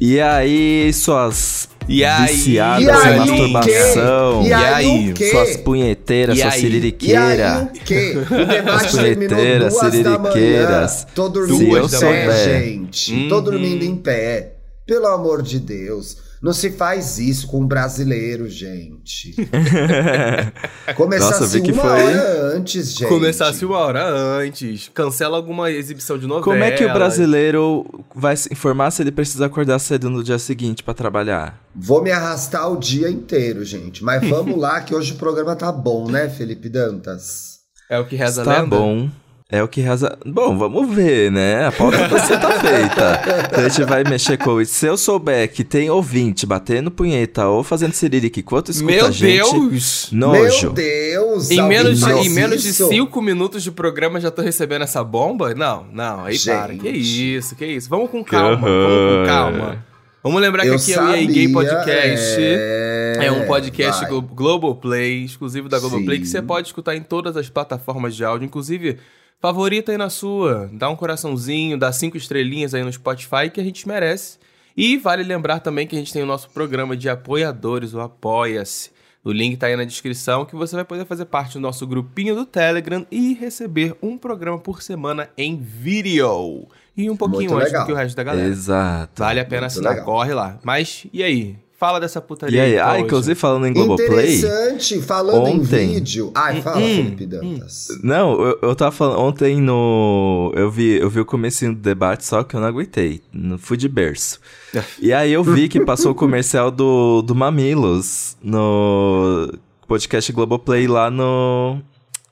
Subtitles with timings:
[0.00, 2.26] E aí, suas E aí?
[2.26, 4.42] viciadas E aí, em masturbação?
[4.46, 5.30] E aí, o quê?
[5.30, 6.60] suas punheteiras, E sua aí?
[7.02, 8.12] E aí, o quê?
[8.16, 10.32] O debate punheteiras, duas da manhã.
[10.32, 11.06] siririqueiras.
[11.14, 13.28] Tô dormindo em pé, gente.
[13.28, 13.42] Tô Uhum.
[13.42, 14.52] dormindo em pé.
[14.86, 16.18] Pelo amor de Deus.
[16.42, 19.34] Não se faz isso com um brasileiro, gente.
[20.94, 23.08] Começasse Nossa, vi que uma foi- hora antes, gente.
[23.08, 24.90] Começasse uma hora antes.
[24.94, 26.44] Cancela alguma exibição de novela.
[26.44, 30.38] Como é que o brasileiro vai se informar se ele precisa acordar cedo no dia
[30.38, 31.58] seguinte pra trabalhar?
[31.74, 34.04] Vou me arrastar o dia inteiro, gente.
[34.04, 37.56] Mas vamos lá, que hoje o programa tá bom, né, Felipe Dantas?
[37.88, 38.76] É o que reza a Tá lenda?
[38.76, 39.08] bom.
[39.48, 40.18] É o que reza.
[40.26, 41.66] Bom, vamos ver, né?
[41.66, 43.22] A pauta ser tá feita.
[43.46, 44.74] Então a gente vai mexer com isso.
[44.74, 49.10] Se eu souber que tem ouvinte batendo punheta ou fazendo siririca enquanto escuta Meu a
[49.12, 49.36] gente.
[49.52, 50.08] Deus!
[50.10, 50.62] Nojo.
[50.66, 51.50] Meu Deus!
[51.52, 55.54] Em menos, de, em menos de cinco minutos de programa já tô recebendo essa bomba?
[55.54, 56.72] Não, não, aí para.
[56.72, 56.80] Gente.
[56.82, 57.88] Que isso, que isso.
[57.88, 59.20] Vamos com calma, vamos horror.
[59.20, 59.86] com calma.
[60.24, 62.36] Vamos lembrar que Eu aqui é o EA Gay sabia, Podcast.
[62.40, 64.10] É, É um podcast vai.
[64.10, 66.22] Glo- Globoplay, exclusivo da Globoplay, Sim.
[66.22, 68.96] que você pode escutar em todas as plataformas de áudio, inclusive
[69.40, 70.68] favorita aí na sua.
[70.72, 74.38] Dá um coraçãozinho, dá cinco estrelinhas aí no Spotify que a gente merece.
[74.76, 78.90] E vale lembrar também que a gente tem o nosso programa de apoiadores, o Apoia-se.
[79.24, 82.34] O link tá aí na descrição que você vai poder fazer parte do nosso grupinho
[82.36, 86.68] do Telegram e receber um programa por semana em vídeo.
[86.96, 87.82] E um pouquinho Muito antes legal.
[87.82, 88.46] do que o resto da galera.
[88.48, 89.22] Exato.
[89.22, 90.06] Vale a pena Muito assinar, legal.
[90.06, 90.58] corre lá.
[90.62, 91.56] Mas e aí?
[91.78, 94.36] Fala dessa putaria E aí, ah, inclusive falando em Globoplay.
[94.38, 95.90] Interessante, falando Ontem.
[95.90, 96.32] em vídeo.
[96.34, 97.88] Ai, fala, Hum, Felipe Dantas.
[98.02, 100.52] Não, eu, eu tava falando ontem no.
[100.56, 103.20] Eu vi, eu vi o comecinho do debate, só que eu não aguentei.
[103.30, 104.40] No, fui de berço.
[105.00, 109.52] E aí eu vi que passou o comercial do, do Mamilos no
[109.86, 111.78] podcast Globoplay lá no.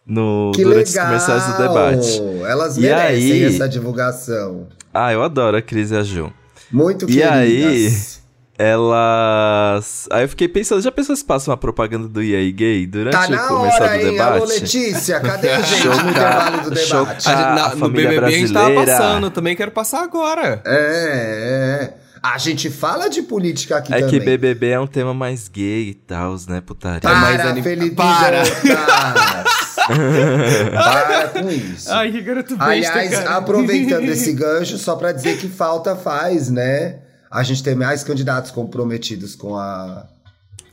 [0.07, 1.05] no Que durante legal!
[1.17, 2.23] os comerciais do debate.
[2.49, 3.45] Elas E merecem aí?
[3.45, 4.67] essa divulgação.
[4.93, 6.33] Ah, eu adoro a Cris e a Ju.
[6.73, 7.31] Muito E queridas.
[7.31, 8.24] aí?
[8.59, 10.07] Elas.
[10.11, 13.27] Aí eu fiquei pensando, já pensou se passa uma propaganda do EA Gay durante Tá
[13.53, 14.19] o hora, do hein?
[14.21, 14.61] Alô, debate?
[14.61, 16.87] Letícia, cadê a gente no Chocar- intervalo do debate?
[16.87, 17.17] chocar.
[17.17, 18.93] A gente- na- a no BBB a gente tava brasileira.
[19.03, 20.63] passando, também quero passar agora.
[20.65, 21.95] É, é.
[22.23, 24.19] A gente fala de política aqui É também.
[24.19, 27.01] que BBB é um tema mais gay e tal, né, putaria.
[27.01, 28.43] Para, mais anim- Felipe Para.
[30.73, 31.93] Para com isso.
[31.93, 33.37] Ai, que garoto besta, Aliás, cara.
[33.37, 37.01] aproveitando esse gancho, só pra dizer que falta faz, né?
[37.35, 40.07] A gente tem mais candidatos comprometidos com a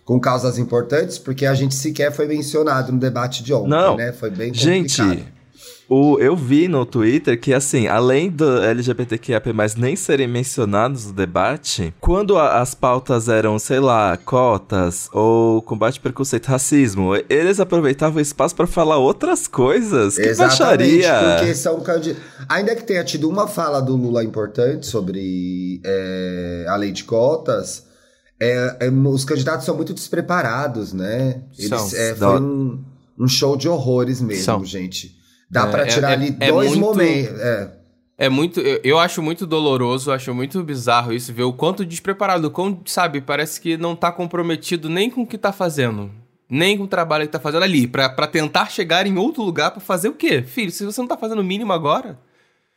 [0.06, 3.96] com causas importantes, porque a gente sequer foi mencionado no debate de ontem, Não.
[3.96, 4.12] né?
[4.12, 5.31] Foi bem Gente, complicado.
[5.94, 9.42] O, eu vi no Twitter que, assim, além do LGBTQIA+,
[9.78, 15.98] nem serem mencionados no debate, quando a- as pautas eram, sei lá, cotas ou combate
[15.98, 20.16] ao preconceito, racismo, eles aproveitavam o espaço pra falar outras coisas.
[20.16, 21.38] Que Exatamente, baixaria!
[21.40, 22.24] porque são candidatos.
[22.48, 27.86] Ainda que tenha tido uma fala do Lula importante sobre é, a lei de cotas,
[28.40, 31.42] é, é, os candidatos são muito despreparados, né?
[31.58, 31.90] Eles, São.
[32.00, 32.84] é, foi um,
[33.20, 34.64] um show de horrores mesmo, São.
[34.66, 35.20] gente.
[35.52, 37.40] Dá É, pra é- tirar é- ali é dois muito- momentos.
[37.42, 37.72] É.
[38.18, 38.60] É muito.
[38.60, 42.80] Eu, eu acho muito doloroso, acho muito bizarro isso, ver o quanto despreparado, o quão,
[42.86, 46.10] sabe, parece que não tá comprometido nem com o que tá fazendo.
[46.50, 47.88] Nem com o trabalho que tá fazendo ali.
[47.88, 50.44] Pra, pra tentar chegar em outro lugar pra fazer o quê?
[50.44, 52.20] Filho, se você não tá fazendo o mínimo agora,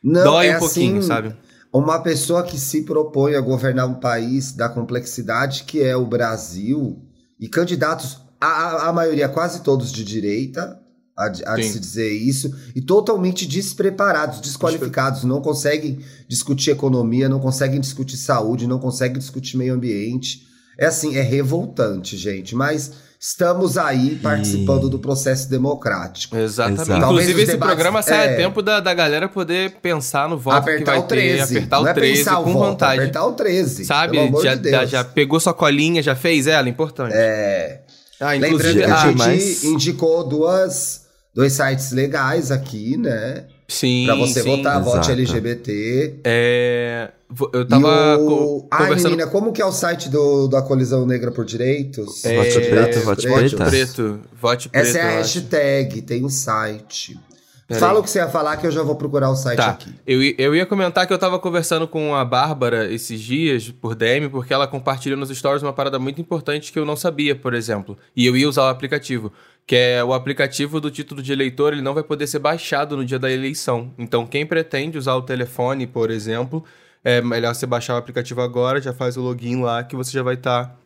[0.03, 1.35] Não, dói é um pouquinho, assim, sabe?
[1.71, 6.97] Uma pessoa que se propõe a governar um país da complexidade que é o Brasil,
[7.39, 10.79] e candidatos, a, a maioria, quase todos de direita,
[11.15, 17.29] há de, há de se dizer isso, e totalmente despreparados, desqualificados, não conseguem discutir economia,
[17.29, 20.43] não conseguem discutir saúde, não conseguem discutir meio ambiente.
[20.77, 26.35] É assim, é revoltante, gente, mas estamos aí participando do processo democrático.
[26.35, 26.81] Exatamente.
[26.81, 27.05] Exato.
[27.05, 28.33] Inclusive, esse programa sai é.
[28.33, 31.53] a tempo da, da galera poder pensar no voto que apertar vai o 13.
[31.53, 32.99] ter, apertar não o é 13 pensar o com voto, vontade.
[32.99, 33.85] Apertar o 13.
[33.85, 34.17] Sabe?
[34.43, 36.67] Já, de já, já pegou sua colinha, já fez ela?
[36.67, 37.13] Importante.
[37.15, 37.81] É.
[38.19, 41.04] Ah, Lembrando que a ah, gente mas- indicou duas,
[41.35, 43.45] dois sites legais aqui, né?
[43.67, 44.05] sim.
[44.05, 44.49] Pra você sim.
[44.57, 45.11] votar, vote Exato.
[45.11, 46.19] LGBT.
[46.23, 47.11] É.
[47.51, 48.67] Eu E tava o...
[48.71, 49.11] Ai, conversando.
[49.11, 52.23] menina, como que é o site do, da Colisão Negra por Direitos?
[52.23, 54.19] É, Vote preto, vote vote preto.
[54.39, 54.87] Vote preto.
[54.87, 55.39] Essa é a acho.
[55.39, 57.19] hashtag, tem um site.
[57.67, 57.79] Peraí.
[57.79, 59.71] Fala o que você ia falar que eu já vou procurar o site Tá.
[59.71, 59.91] aqui.
[60.05, 64.29] Eu, eu ia comentar que eu tava conversando com a Bárbara esses dias por DM,
[64.29, 67.97] porque ela compartilhou nos stories uma parada muito importante que eu não sabia, por exemplo.
[68.15, 69.33] E eu ia usar o aplicativo.
[69.65, 73.03] Que é o aplicativo do título de eleitor, ele não vai poder ser baixado no
[73.03, 73.91] dia da eleição.
[73.97, 76.63] Então, quem pretende usar o telefone, por exemplo,
[77.03, 80.21] é melhor você baixar o aplicativo agora, já faz o login lá, que você já
[80.21, 80.77] vai estar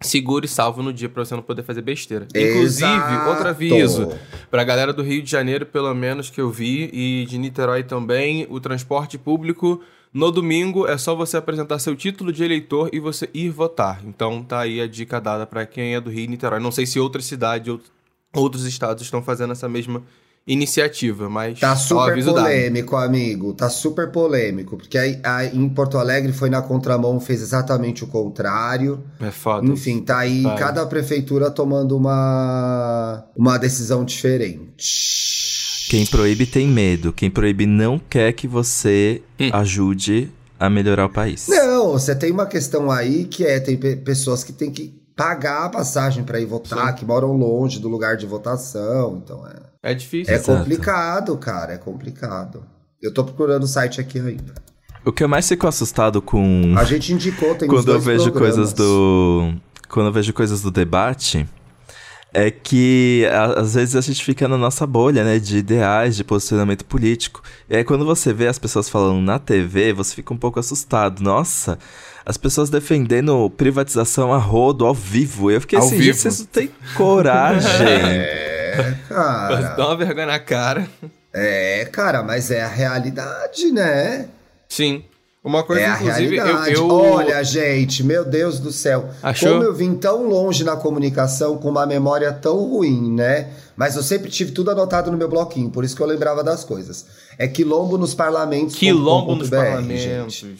[0.00, 2.26] seguro e salvo no dia pra você não poder fazer besteira.
[2.34, 3.28] Inclusive, Exato.
[3.30, 4.08] outro aviso,
[4.50, 8.46] pra galera do Rio de Janeiro, pelo menos que eu vi, e de Niterói também,
[8.48, 9.80] o transporte público
[10.12, 14.00] no domingo é só você apresentar seu título de eleitor e você ir votar.
[14.04, 16.60] Então tá aí a dica dada pra quem é do Rio e Niterói.
[16.60, 17.80] Não sei se outras cidades, ou
[18.34, 20.02] outros estados estão fazendo essa mesma
[20.48, 23.52] iniciativa, mas Tá ó, super polêmico, amigo.
[23.52, 24.76] Tá super polêmico.
[24.76, 29.04] Porque aí, aí em Porto Alegre foi na contramão, fez exatamente o contrário.
[29.20, 29.66] É foda.
[29.66, 30.56] Enfim, tá aí Vai.
[30.56, 35.86] cada prefeitura tomando uma, uma decisão diferente.
[35.90, 37.12] Quem proíbe tem medo.
[37.12, 39.50] Quem proíbe não quer que você Hum.
[39.52, 41.46] ajude a melhorar o país.
[41.48, 45.64] Não, você tem uma questão aí que é: tem pe- pessoas que têm que pagar
[45.64, 46.94] a passagem pra ir votar, Sim.
[46.94, 49.20] que moram longe do lugar de votação.
[49.22, 49.44] Então
[49.82, 50.32] é, É difícil.
[50.32, 50.58] é Exato.
[50.60, 51.72] complicado, cara.
[51.74, 52.62] É complicado.
[53.02, 54.54] Eu tô procurando o site aqui ainda.
[55.04, 58.30] O que eu mais fico assustado com A gente indicou, tem quando eu dois vejo
[58.30, 58.56] programas.
[58.56, 59.54] coisas do
[59.88, 61.48] quando eu vejo coisas do debate
[62.46, 66.22] é que a- às vezes a gente fica na nossa bolha, né, de ideais, de
[66.24, 67.42] posicionamento político.
[67.68, 71.20] E aí quando você vê as pessoas falando na TV, você fica um pouco assustado.
[71.22, 71.78] Nossa,
[72.24, 75.50] as pessoas defendendo privatização a rodo, ao vivo.
[75.50, 76.16] Eu fiquei Ao assim, vivo.
[76.18, 77.68] vocês não têm coragem.
[78.78, 79.60] É, cara.
[79.76, 80.86] Dá uma vergonha na cara.
[81.34, 84.28] É, cara, mas é a realidade, né?
[84.68, 85.02] Sim.
[85.48, 86.72] Uma coisa, é a inclusive, eu, realidade.
[86.74, 89.08] eu- Olha, gente, meu Deus do céu.
[89.22, 89.52] Achou?
[89.52, 93.48] Como eu vim tão longe na comunicação com uma memória tão ruim, né?
[93.76, 96.64] Mas eu sempre tive tudo anotado no meu bloquinho, por isso que eu lembrava das
[96.64, 97.06] coisas.
[97.38, 98.76] É Quilombo nos Parlamentos.
[98.76, 100.02] Quilombo nos BR, parlamentos.
[100.34, 100.58] gente.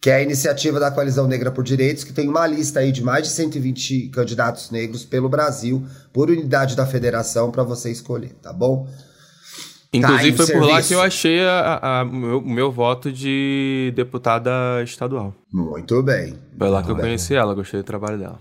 [0.00, 3.02] Que é a iniciativa da Coalizão Negra por Direitos, que tem uma lista aí de
[3.02, 8.52] mais de 120 candidatos negros pelo Brasil, por unidade da federação, pra você escolher, tá
[8.52, 8.86] bom?
[9.92, 15.34] Inclusive, Tá, foi por lá que eu achei o meu, meu voto de deputada estadual.
[15.52, 16.34] Muito bem.
[16.58, 17.04] Foi lá que eu bem.
[17.04, 18.38] conheci ela, gostei do trabalho dela.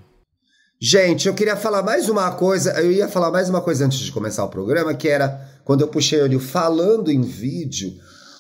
[0.80, 2.72] Gente, eu queria falar mais uma coisa.
[2.82, 5.88] Eu ia falar mais uma coisa antes de começar o programa, que era quando eu
[5.88, 7.94] puxei ali o falando em vídeo.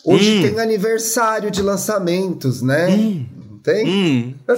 [0.05, 0.41] Hoje Hum.
[0.41, 2.87] tem aniversário de lançamentos, né?
[2.89, 3.85] Não Tem?
[3.85, 4.33] Hum.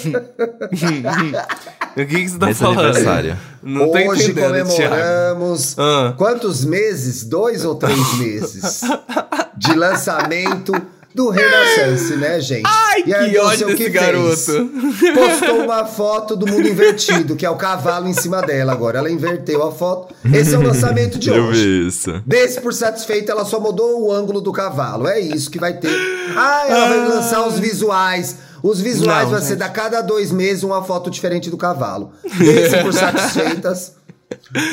[1.95, 2.79] o que, que você tá Nesse falando?
[2.81, 3.37] aniversário.
[3.63, 6.13] Não Hoje comemoramos Ah.
[6.15, 7.23] quantos meses?
[7.23, 8.81] Dois ou três meses
[9.57, 10.73] de lançamento
[11.15, 12.67] do Renaissance, né, gente?
[12.67, 13.93] Ai, E que ódio desse fez?
[13.93, 14.69] garoto.
[15.15, 18.99] Postou uma foto do mundo invertido, que é o cavalo em cima dela agora.
[18.99, 20.13] Ela inverteu a foto.
[20.31, 21.63] Esse é o lançamento de Eu hoje.
[21.81, 22.21] vi isso.
[22.27, 25.07] Desse por satisfeita, ela só mudou o ângulo do cavalo.
[25.07, 25.89] É isso que vai ter.
[26.37, 28.35] Ah, ela vai lançar os visuais.
[28.63, 29.63] Os visuais Não, vai ser gente.
[29.63, 32.11] a cada dois meses uma foto diferente do cavalo.
[32.37, 33.93] Desse por satisfeitas.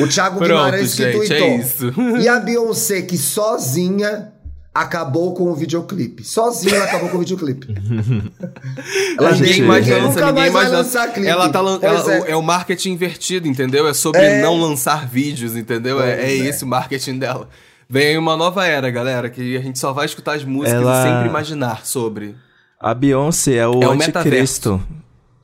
[0.01, 1.37] O Thiago Pronto, Guimarães que gente, tuitou.
[1.37, 1.93] é isso.
[2.21, 4.33] E a Beyoncé que sozinha
[4.75, 6.23] acabou com o videoclipe.
[6.23, 7.67] Sozinha ela acabou com o videoclipe.
[9.19, 10.77] ela Ninguém nem- mais ninguém lança, nunca mais vai lança.
[10.77, 11.29] lançar clipe.
[11.29, 12.21] Ela tá lan- ela- é.
[12.21, 12.37] o- é.
[12.37, 13.87] o marketing invertido, entendeu?
[13.89, 14.43] É sobre É.
[14.43, 16.03] não lançar vídeos, entendeu?
[16.03, 16.37] É, é é.
[16.37, 17.49] esse o marketing dela.
[17.89, 21.01] Vem aí uma nova era, galera, que a gente só vai escutar as músicas Ela-
[21.01, 22.35] e sempre imaginar sobre.
[22.81, 24.81] A Beyoncé é o É o anticristo.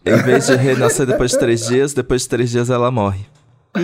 [0.05, 3.25] Em vez de renascer depois de três dias, depois de três dias ela morre.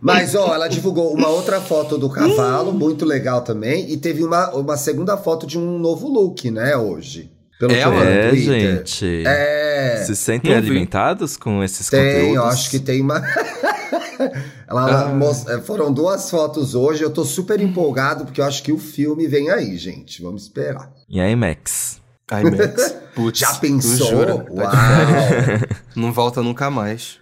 [0.00, 3.90] Mas, ó, ela divulgou uma outra foto do cavalo, muito legal também.
[3.90, 7.30] E teve uma, uma segunda foto de um novo look, né, hoje.
[7.58, 8.04] Pelo Ela?
[8.04, 8.76] É, Twitter.
[8.76, 9.22] gente.
[9.26, 10.02] É.
[10.04, 10.66] Se sentem Não vi.
[10.70, 12.34] alimentados com esses Tem, conteúdos?
[12.36, 13.22] eu acho que tem uma.
[14.68, 15.08] Ela Ah.
[15.08, 17.02] mos- é, Foram duas fotos hoje.
[17.02, 20.22] Eu tô super empolgado porque eu acho que o filme vem aí, gente.
[20.22, 20.90] Vamos esperar.
[21.08, 22.00] Em IMAX.
[22.32, 22.94] IMAX.
[23.14, 24.06] Putz, Já pensou?
[24.08, 24.38] jura?
[24.56, 24.72] Tá.
[25.94, 27.18] Não volta nunca mais.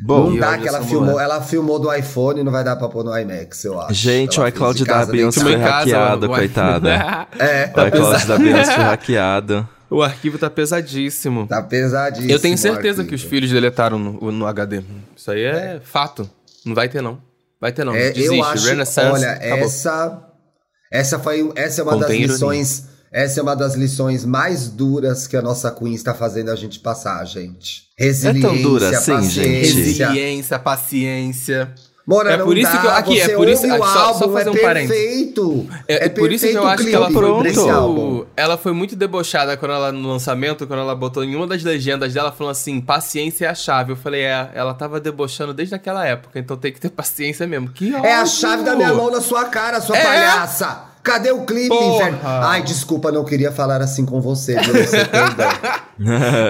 [0.00, 1.24] Bom, não e dá que ela filmou, mulher.
[1.24, 3.92] ela filmou do iPhone, não vai dar pra pôr no IMAX, eu acho.
[3.94, 7.26] gente, Ela o iCloud da Beyoncé foi hackeado, coitada.
[7.36, 9.68] É, O iCloud da Beyoncé foi hackeado.
[9.90, 11.46] O arquivo tá pesadíssimo.
[11.46, 12.30] tá pesadíssimo.
[12.30, 14.82] Eu tenho certeza que os filhos deletaram no, no HD.
[15.16, 16.28] Isso aí é, fato.
[16.64, 17.18] Não vai ter, não.
[17.60, 17.94] Vai ter, não.
[17.94, 18.36] É, Desiste.
[18.36, 19.10] eu acho, Renaissance.
[19.10, 19.64] olha, acabou.
[19.64, 20.24] essa
[20.90, 22.60] essa foi essa é uma Contém das ironia.
[22.62, 26.56] lições, essa é uma das lições mais duras que a nossa Queen está fazendo a
[26.56, 27.88] gente passar, gente.
[27.98, 29.42] Resiliência, dura assim, paciência.
[29.42, 29.74] gente?
[29.74, 31.74] Resiliência, paciência.
[32.08, 34.32] Mora, É por isso dá, que eu- aqui, é por isso- ouve o só- só
[34.32, 34.96] fazer é um parênteses.
[34.96, 35.66] perfeito.
[35.86, 38.26] É, é por isso que eu acho que ela foi muito.
[38.34, 42.14] Ela foi muito debochada quando ela, no lançamento, quando ela botou em uma das legendas
[42.14, 43.92] dela, falando assim: paciência é a chave.
[43.92, 47.68] Eu falei, é, ela tava debochando desde aquela época, então tem que ter paciência mesmo.
[47.68, 50.02] Que É a chave da minha mão na sua cara, sua É?
[50.02, 50.87] palhaça.
[51.02, 51.94] Cadê o clipe, Porra.
[52.10, 52.18] inferno?
[52.22, 54.74] Ai, desculpa, não queria falar assim com você, viu?
[54.74, 55.48] Você perdão.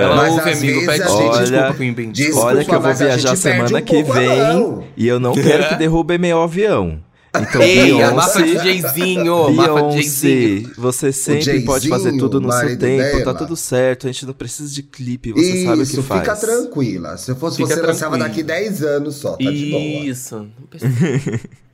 [0.03, 0.81] Ela Mas ouve, amigo.
[0.87, 2.13] Pede a desculpa, gente- desculpa, Olha.
[2.13, 4.85] Desculpa, Olha que eu vou viajar semana um que vem mão.
[4.97, 7.01] e eu não quero que derrubem meu avião.
[7.41, 10.73] Então, Ei, Beyoncé, DJzinho, marca Beyoncé, DJzinho.
[10.79, 14.73] você sempre pode fazer tudo no seu tempo, tá tudo certo, a gente não precisa
[14.73, 16.21] de clipe, você sabe o que Isso, faz.
[16.23, 17.17] fica tranquila.
[17.19, 18.29] Se eu fosse Fica você, lançava tranquilo.
[18.29, 19.83] daqui 10 anos só, tá de boa.
[20.07, 20.47] Isso.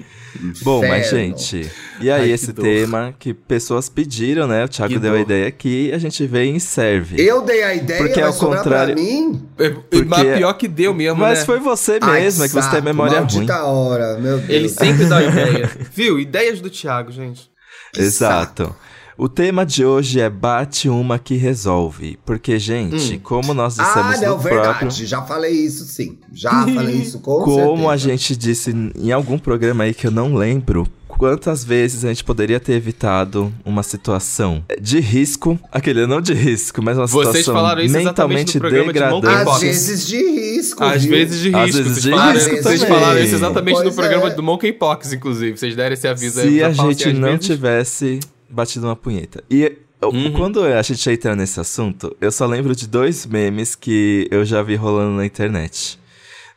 [0.63, 2.65] Bom, mas gente, e aí Ai, que esse dor.
[2.65, 4.65] tema que pessoas pediram, né?
[4.65, 5.21] O Thiago Que deu a dor.
[5.23, 7.21] ideia aqui, a gente vem e serve.
[7.25, 9.47] Eu dei a ideia, Porque ao contrário- pra mim?
[9.59, 9.73] É,
[10.05, 11.45] Mas pior que deu mesmo, Mas né?
[11.45, 13.21] foi você Ai, mesmo, é que você tem memória ruim.
[13.33, 14.51] maldita hora, meu Deus.
[14.51, 15.71] Ele sempre dá ideia.
[15.95, 16.19] Viu?
[16.19, 17.49] Ideias do Thiago, gente.
[17.97, 18.75] Exato.
[19.17, 22.19] O tema de hoje é bate uma que resolve.
[22.27, 24.79] Porque, gente, como nós dissemos Ah, não, no verdade.
[24.81, 25.07] próprio.
[25.07, 26.19] Já falei isso sim.
[26.33, 28.09] Já falei isso com Como a certeza.
[28.11, 32.59] gente disse em algum programa aí que eu não lembro, quantas vezes a gente poderia
[32.59, 37.83] ter evitado uma situação de risco, aquele não de risco, mas uma Vocês situação falaram
[37.83, 39.27] isso exatamente mentalmente de degradante.
[39.49, 41.13] Às vezes de risco, Às viu?
[41.13, 41.77] vezes de Às risco.
[41.85, 42.95] vezes vocês de falaram, risco vocês também.
[42.99, 44.31] falaram isso exatamente Pois no programa é.
[44.35, 45.57] do Monkeypox, inclusive.
[45.57, 46.51] Vocês deram esse aviso aí.
[46.55, 48.19] Se a gente às não vezes- tivesse
[48.55, 49.43] batido uma punheta.
[49.51, 50.33] E Uhum.
[50.33, 54.63] quando a gente entra nesse assunto, eu só lembro de dois memes que eu já
[54.63, 55.99] vi rolando na internet.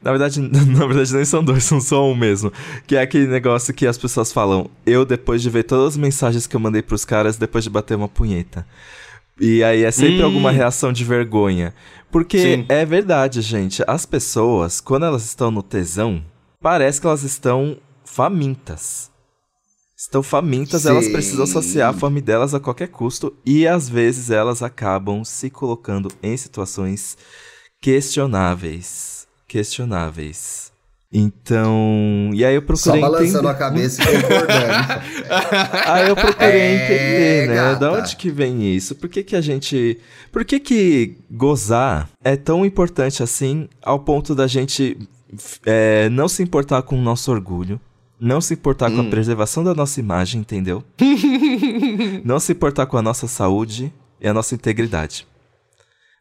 [0.02, 2.52] Na verdade, na verdade nem são dois, são só um mesmo.
[2.86, 6.46] Que é aquele negócio que as pessoas falam, eu depois de ver todas as mensagens
[6.46, 8.68] que eu mandei pros caras depois de bater uma punheta.
[9.40, 10.26] E aí é sempre Hum.
[10.26, 11.74] alguma reação de vergonha.
[12.12, 12.66] Porque Sim.
[12.68, 13.82] é verdade, gente.
[13.88, 16.22] As pessoas, quando elas estão no tesão,
[16.62, 19.10] parece que elas estão famintas.
[19.98, 21.12] Estão famintas, elas Sim.
[21.12, 23.34] precisam saciar a fome delas a qualquer custo.
[23.44, 27.18] E às vezes elas acabam se colocando em situações
[27.82, 29.28] questionáveis.
[29.48, 30.72] Questionáveis.
[31.12, 32.30] Então.
[32.34, 33.48] E aí eu Só procurei balançando entender.
[33.50, 35.02] a cabeça e concordando.
[35.88, 37.56] Aí eu procurei É, entender, né?
[37.56, 37.80] gata.
[37.80, 38.94] Da onde que vem isso?
[38.94, 39.98] Por que que a gente...
[40.34, 44.98] Por que que gozar é tão importante assim ao ponto da gente
[45.66, 47.80] é, não se importar com o nosso orgulho,
[48.20, 50.84] não se importar com a preservação da nossa imagem, entendeu?
[52.24, 55.28] não se importar com a nossa saúde e a nossa integridade.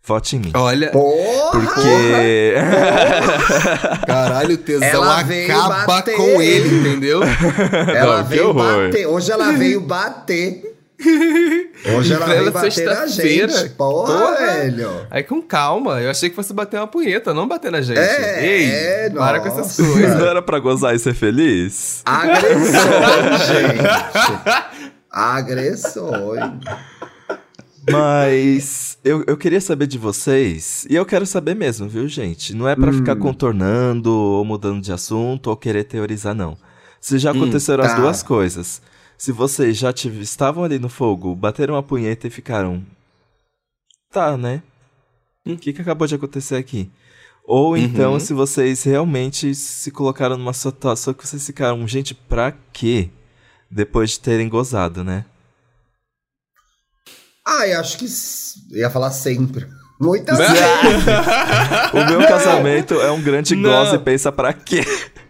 [0.04, 0.52] Vote em mim.
[0.54, 1.50] Olha, Porra!
[1.50, 2.54] Porque...
[4.06, 6.16] caralho, o tesão Ela veio acaba bater.
[6.16, 7.20] com ele, entendeu?
[7.92, 9.06] Ela Não, veio bater.
[9.08, 10.75] Hoje ela veio bater.
[11.96, 13.68] Hoje ela veio bater na gente.
[13.70, 14.36] Porra, Porra.
[14.36, 15.06] velho.
[15.10, 17.98] Aí com calma, eu achei que fosse bater uma punheta, não bater na gente.
[17.98, 19.60] É, Ei, é, para com nossa.
[19.60, 20.18] essas coisas.
[20.18, 22.02] Não era pra gozar e ser feliz?
[22.04, 24.54] Agressões, gente.
[25.10, 26.50] Agressões.
[27.90, 32.54] Mas eu, eu queria saber de vocês, e eu quero saber mesmo, viu, gente?
[32.54, 36.56] Não é pra ficar contornando ou mudando de assunto ou querer teorizar, não.
[37.00, 38.00] Se já aconteceram as tá.
[38.00, 38.82] duas coisas.
[39.18, 42.84] Se vocês já tive- estavam ali no fogo, bateram uma punheta e ficaram.
[44.12, 44.62] Tá, né?
[45.46, 46.90] O que, que acabou de acontecer aqui?
[47.44, 53.08] Ou então, se vocês realmente se colocaram numa situação que vocês ficaram, gente, pra quê?
[53.70, 55.24] Depois de terem gozado, né?
[57.46, 58.06] Ah, eu acho que.
[58.72, 59.66] eu ia falar sempre.
[60.00, 60.56] Muitas vezes.
[61.94, 63.70] O meu casamento é um grande Não.
[63.70, 64.84] gozo e pensa pra quê?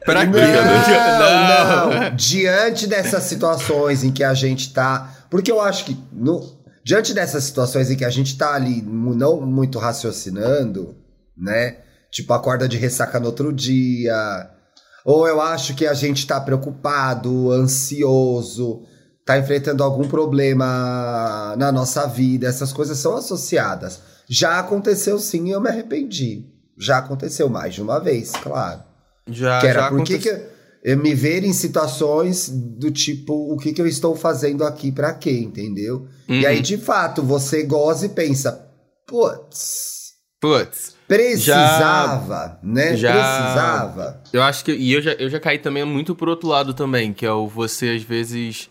[0.05, 0.33] Pra quê?
[0.41, 1.26] Não, não.
[2.11, 5.27] Diante dessas situações em que a gente tá.
[5.31, 5.97] Porque eu acho que.
[6.13, 6.41] No,
[6.85, 10.97] diante dessas situações em que a gente tá ali não muito raciocinando,
[11.37, 11.79] né?
[12.11, 14.51] Tipo, acorda de ressaca no outro dia.
[15.05, 18.83] Ou eu acho que a gente tá preocupado, ansioso,
[19.25, 22.47] tá enfrentando algum problema na nossa vida.
[22.47, 24.01] Essas coisas são associadas.
[24.29, 26.47] Já aconteceu sim e eu me arrependi.
[26.79, 28.83] Já aconteceu mais de uma vez, claro.
[29.29, 30.37] Já, Que era já aconteceu.
[30.37, 30.56] que
[30.95, 35.33] me ver em situações do tipo, o que, que eu estou fazendo aqui pra quê,
[35.41, 36.07] entendeu?
[36.29, 36.47] E Uhum.
[36.49, 38.69] aí, de fato, você goza e pensa,
[39.07, 39.97] putz,
[40.39, 42.97] Putz, precisava, né?
[42.97, 44.23] já- Precisava.
[44.33, 44.73] eu acho que.
[44.73, 47.49] E eu já, eu já caí também muito pro outro lado também, que é o
[47.49, 48.69] você, às vezes,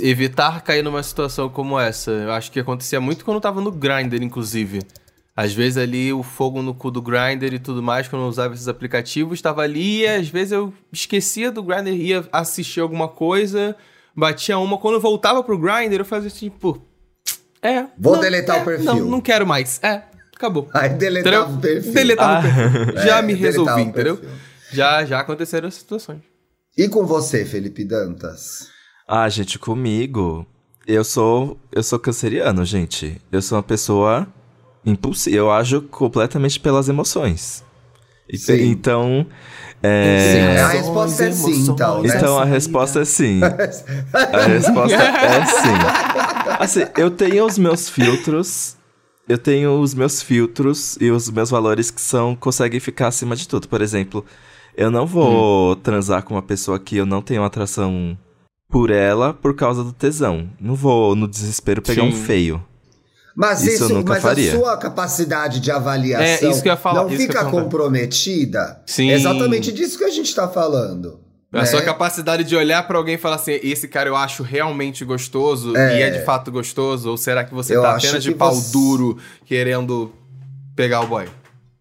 [0.00, 2.10] evitar cair numa situação como essa.
[2.10, 4.80] Eu acho que acontecia muito quando eu tava no Grindr, inclusive.
[5.36, 8.54] Às vezes ali o fogo no cu do Grindr e tudo mais, quando eu usava
[8.54, 13.74] esses aplicativos, estava ali e às vezes eu esquecia do Grindr, ia assistir alguma coisa,
[14.14, 14.78] batia uma.
[14.78, 16.80] Quando eu voltava pro Grindr, eu fazia assim, tipo.
[17.60, 17.86] É.
[17.98, 18.84] Vou não, deletar é, o perfil.
[18.84, 19.80] Não, não quero mais.
[19.82, 20.02] É,
[20.36, 20.68] acabou.
[20.72, 21.58] Aí deletava Entendeu?
[21.58, 21.92] o perfil.
[21.94, 22.96] Deletava o perfil.
[23.04, 24.20] Já É, me resolvi, entendeu?
[24.70, 26.20] Já, já aconteceram as situações.
[26.76, 28.68] E com você, Felipe Dantas?
[29.08, 30.46] Ah, gente, comigo.
[30.86, 31.58] Eu sou.
[31.72, 33.20] Eu sou canceriano, gente.
[33.32, 34.26] Eu sou uma pessoa
[34.84, 35.36] impulsiva.
[35.36, 37.64] Eu ajo completamente pelas emoções.
[38.28, 38.70] E- Sim.
[38.70, 39.26] Então.
[39.82, 40.60] Sim, É...
[40.62, 42.16] a resposta é sim, então, né?
[42.16, 43.40] Então a resposta é sim.
[44.14, 46.58] A resposta é sim.
[46.58, 48.76] Assim, eu tenho os meus filtros.
[49.28, 53.46] Eu tenho os meus filtros e os meus valores que são conseguem ficar acima de
[53.48, 53.68] tudo.
[53.68, 54.24] Por exemplo,
[54.76, 55.76] Eu não vou hum.
[55.76, 58.16] transar com uma pessoa que eu não tenho atração
[58.68, 60.48] por ela por causa do tesão.
[60.60, 62.08] Não vou, no desespero, pegar Sim.
[62.08, 62.64] um feio.
[63.34, 64.52] Mas isso, isso mas faria.
[64.52, 68.80] a sua capacidade de avaliação é, falar, não fica comprometida?
[68.86, 69.10] Sim.
[69.10, 71.20] É exatamente disso que a gente está falando.
[71.52, 71.66] A né?
[71.66, 75.76] sua capacidade de olhar para alguém e falar assim: esse cara eu acho realmente gostoso
[75.76, 75.98] é.
[75.98, 77.10] e é de fato gostoso?
[77.10, 78.72] Ou será que você eu tá apenas de pau você...
[78.72, 80.12] duro querendo
[80.74, 81.28] pegar o boy?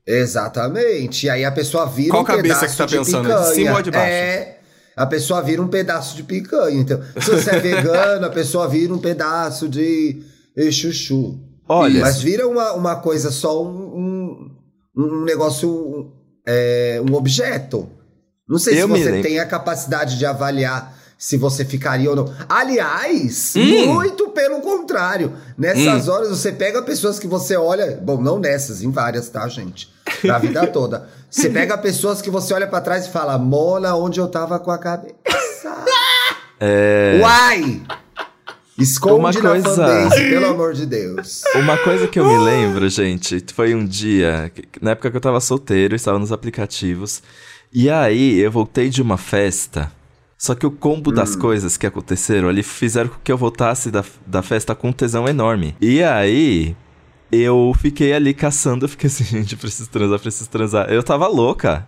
[0.06, 1.26] Exatamente.
[1.26, 3.28] E aí a pessoa vira Qual um cabeça que tá pensando?
[3.28, 4.12] De, de cima ou de baixo?
[4.12, 4.58] É.
[4.96, 6.80] A pessoa vira um pedaço de picanha.
[6.80, 10.22] Então, se você é vegano, a pessoa vira um pedaço de
[10.72, 11.40] chuchu.
[11.68, 12.02] Olha.
[12.02, 14.52] Mas vira uma, uma coisa só, um, um,
[14.96, 16.12] um negócio, um,
[16.46, 17.90] é, um objeto.
[18.48, 22.34] Não sei Eu se você tem a capacidade de avaliar se você ficaria ou não.
[22.50, 23.94] Aliás, hum.
[23.94, 25.34] muito pelo contrário.
[25.58, 26.12] Nessas hum.
[26.12, 27.98] horas você pega pessoas que você olha.
[28.02, 29.90] Bom, não nessas, em várias, tá, gente?
[30.22, 31.08] Da vida toda.
[31.30, 34.70] Você pega pessoas que você olha para trás e fala, Mona, onde eu tava com
[34.70, 35.16] a cabeça?
[36.60, 37.20] É...
[37.22, 37.82] Uai!
[38.78, 39.70] Esconde uma coisa...
[39.70, 41.44] fanbase, pelo amor de Deus.
[41.56, 44.52] Uma coisa que eu me lembro, gente, foi um dia,
[44.82, 47.22] na época que eu tava solteiro, estava nos aplicativos,
[47.72, 49.92] e aí eu voltei de uma festa,
[50.38, 51.14] só que o combo hum.
[51.14, 54.94] das coisas que aconteceram ali fizeram com que eu voltasse da, da festa com um
[54.94, 55.76] tesão enorme.
[55.80, 56.76] E aí,
[57.32, 60.90] eu fiquei ali caçando, eu fiquei assim, gente, preciso transar, preciso transar.
[60.90, 61.88] Eu tava louca.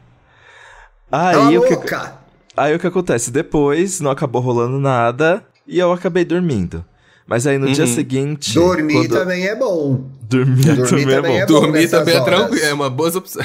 [1.12, 1.74] Aí tava o que...
[1.74, 2.16] louca!
[2.56, 3.32] Aí o que acontece?
[3.32, 6.84] Depois não acabou rolando nada e eu acabei dormindo.
[7.28, 7.74] Mas aí no uhum.
[7.74, 8.54] dia seguinte.
[8.54, 9.20] Dormir quando...
[9.20, 10.04] também é bom.
[10.30, 11.54] Dormir, dormir também, é também, é bom.
[11.54, 13.42] Dormir também é tranquilo, é uma boa opção.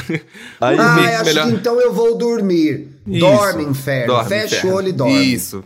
[0.61, 1.47] Aí, ah, acho melhor...
[1.47, 2.89] que então eu vou dormir.
[3.07, 3.21] Isso.
[3.21, 4.07] Dorme, inferno.
[4.15, 4.71] Dorme, Fecha inferno.
[4.71, 5.35] o olho e dorme.
[5.35, 5.65] Isso.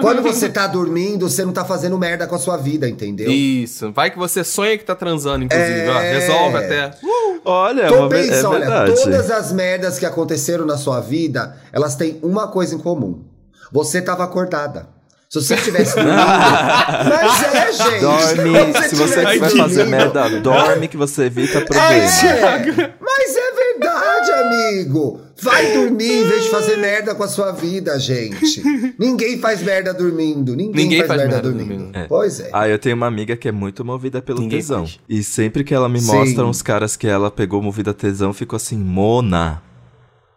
[0.00, 3.30] Quando você tá dormindo, você não tá fazendo merda com a sua vida, entendeu?
[3.30, 3.92] Isso.
[3.92, 5.70] Vai que você sonha que tá transando, inclusive.
[5.70, 6.18] É...
[6.18, 6.90] Resolve até.
[7.02, 7.40] Uh!
[7.44, 8.94] Olha, Tô uma é olha, verdade.
[8.94, 13.24] todas as merdas que aconteceram na sua vida, elas têm uma coisa em comum.
[13.72, 14.88] Você tava acordada.
[15.32, 16.14] Se você tivesse dormindo.
[16.14, 18.00] mas é, gente.
[18.00, 18.88] Dorme.
[18.90, 21.88] Se você vai fazer merda, dorme que você evita problema.
[21.90, 25.20] É, mas é verdade, amigo.
[25.40, 28.62] Vai dormir em vez de fazer merda com a sua vida, gente.
[28.98, 30.54] Ninguém faz merda dormindo.
[30.54, 31.78] Ninguém, Ninguém faz, faz, merda, merda dormindo.
[31.78, 31.96] dormindo.
[31.98, 32.04] É.
[32.08, 32.50] Pois é.
[32.52, 34.80] Ah, eu tenho uma amiga que é muito movida pelo Ninguém tesão.
[34.80, 35.00] Faz.
[35.08, 36.50] E sempre que ela me mostra Sim.
[36.50, 39.62] uns caras que ela pegou movida tesão, ficou assim, Mona.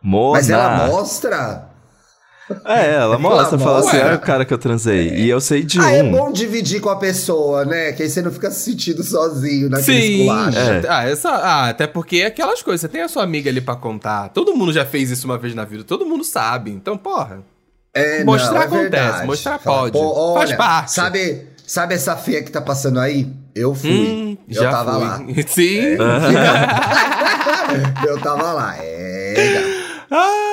[0.02, 0.38] Mona.
[0.38, 1.75] Mas ela mostra?
[2.64, 5.10] É, ela mostra, fala assim, é o cara que eu transei.
[5.10, 5.20] É.
[5.20, 6.08] E eu sei de ah, é um.
[6.08, 7.92] é bom dividir com a pessoa, né?
[7.92, 10.30] Que aí você não fica se sentindo sozinho naquele Sim.
[10.30, 10.84] É.
[10.88, 13.76] Ah, essa, ah, até porque é aquelas coisas, você tem a sua amiga ali para
[13.76, 14.30] contar.
[14.30, 16.70] Todo mundo já fez isso uma vez na vida, todo mundo sabe.
[16.72, 17.40] Então, porra.
[17.94, 19.26] É, mostrar não, é acontece, verdade.
[19.26, 19.94] mostrar pode.
[19.94, 20.92] Pô, olha, faz parte.
[20.92, 23.32] Sabe, sabe essa feia que tá passando aí?
[23.56, 23.90] Eu fui.
[23.90, 25.02] Hum, eu já tava fui.
[25.02, 25.22] lá.
[25.48, 25.80] Sim.
[25.80, 25.96] É,
[28.08, 28.76] eu tava lá.
[28.78, 29.86] É.
[30.12, 30.45] Ah,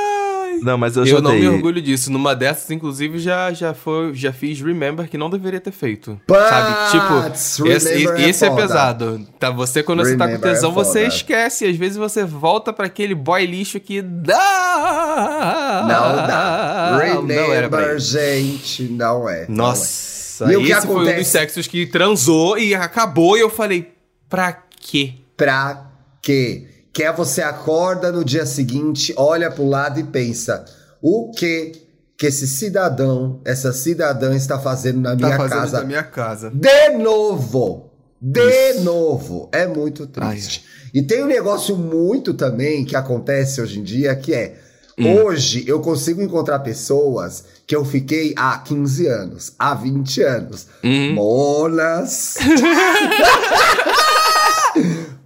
[0.62, 2.11] não, mas eu já Eu não me orgulho disso.
[2.11, 6.20] Numa dessas, inclusive, já, já, foi, já fiz Remember que não deveria ter feito.
[6.27, 6.90] But, sabe?
[6.92, 9.27] Tipo, esse, é, esse é, pesado.
[9.38, 11.66] Tá, você, quando remember você tá com tesão, é você esquece.
[11.66, 15.81] Às vezes você volta para aquele boy lixo que dá.
[15.83, 16.98] Não dá.
[16.98, 19.46] Remember, não era pra gente, não é.
[19.48, 20.46] Nossa.
[20.46, 20.55] Não é.
[20.55, 20.87] E esse acontece...
[20.87, 23.37] foi um dos sexos que transou e acabou.
[23.37, 23.92] E eu falei,
[24.29, 25.14] pra quê?
[25.37, 26.71] Pra quê?
[26.92, 30.64] Que é você acorda no dia seguinte, olha para o lado e pensa:
[31.00, 31.81] o que
[32.16, 35.81] que esse cidadão, essa cidadã está fazendo na tá minha fazendo casa?
[35.81, 36.50] Na minha casa.
[36.50, 37.90] De novo!
[38.20, 38.83] De Isso.
[38.83, 39.48] novo!
[39.50, 40.64] É muito triste.
[40.64, 40.90] Ai.
[40.94, 44.57] E tem um negócio muito também que acontece hoje em dia que é
[44.98, 45.22] Hum.
[45.22, 50.66] Hoje eu consigo encontrar pessoas que eu fiquei há 15 anos, há 20 anos.
[50.85, 51.14] Hum.
[51.14, 52.37] Monas.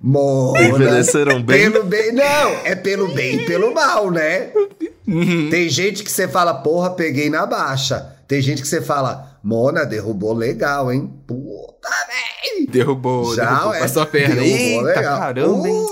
[0.00, 0.62] Mona.
[0.62, 1.70] Envelheceram bem?
[1.70, 2.12] Pelo bem.
[2.12, 4.50] Não, é pelo bem e pelo mal, né?
[5.06, 5.48] Uhum.
[5.50, 8.14] Tem gente que você fala, porra, peguei na baixa.
[8.26, 11.12] Tem gente que você fala, Mona, derrubou legal, hein?
[11.26, 12.70] Puta, velho.
[12.70, 14.34] Derrubou, Já, derrubou, é, passou a perna.
[14.34, 15.18] Derrubou Eita, legal.
[15.18, 15.86] caramba, hein?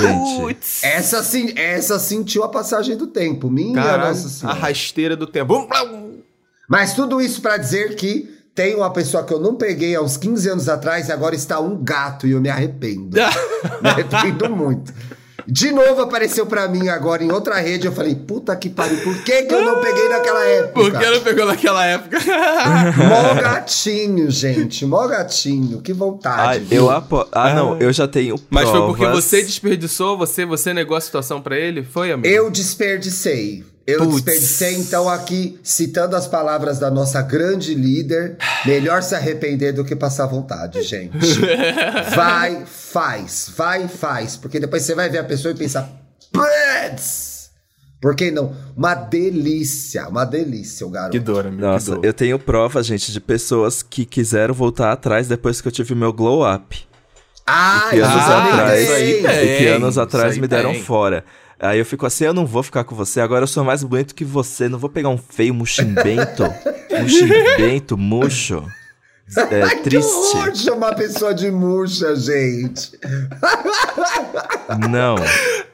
[0.00, 0.86] Gente.
[0.86, 1.24] Essa,
[1.56, 3.50] essa sentiu a passagem do tempo.
[3.50, 4.56] Minha Caramba, nossa senhora.
[4.56, 5.68] A rasteira do tempo.
[6.68, 10.16] Mas tudo isso para dizer que tem uma pessoa que eu não peguei há uns
[10.16, 13.16] 15 anos atrás e agora está um gato e eu me arrependo.
[13.80, 14.92] me arrependo muito.
[15.46, 17.86] De novo apareceu para mim agora em outra rede.
[17.86, 20.72] Eu falei, puta que pariu, por que, que eu não peguei naquela época?
[20.72, 22.18] Por que não pegou naquela época?
[23.08, 24.86] mó gatinho, gente.
[24.86, 25.80] Mó gatinho.
[25.80, 26.66] Que vontade.
[26.70, 27.26] Ah, eu apo...
[27.32, 28.38] ah não, eu já tenho.
[28.38, 28.48] Provas.
[28.50, 31.82] Mas foi porque você desperdiçou, você, você negou a situação para ele?
[31.82, 32.28] Foi, amigo?
[32.28, 33.64] Eu desperdicei.
[33.90, 34.14] Eu Puts.
[34.16, 39.96] desperdicei, então, aqui, citando as palavras da nossa grande líder, melhor se arrepender do que
[39.96, 41.16] passar vontade, gente.
[42.14, 44.36] vai, faz, vai, faz.
[44.36, 45.90] Porque depois você vai ver a pessoa e pensar!
[48.00, 48.54] Por que não?
[48.74, 51.12] Uma delícia, uma delícia o garoto.
[51.12, 51.60] Que dor, amigo.
[51.60, 52.04] Nossa, dor.
[52.04, 56.12] eu tenho prova, gente, de pessoas que quiseram voltar atrás depois que eu tive meu
[56.12, 56.78] glow up.
[57.46, 59.44] Ah, que anos aí atrás, isso aí tem.
[59.44, 60.82] e que anos atrás me deram tem.
[60.82, 61.24] fora.
[61.60, 64.14] Aí eu fico assim, eu não vou ficar com você, agora eu sou mais bonito
[64.14, 66.42] que você, não vou pegar um feio muximbento,
[67.02, 68.64] muximbento, murcho,
[69.50, 70.08] é, Ai, que triste.
[70.10, 72.98] horror chamar a pessoa de murcha, gente.
[74.90, 75.14] Não,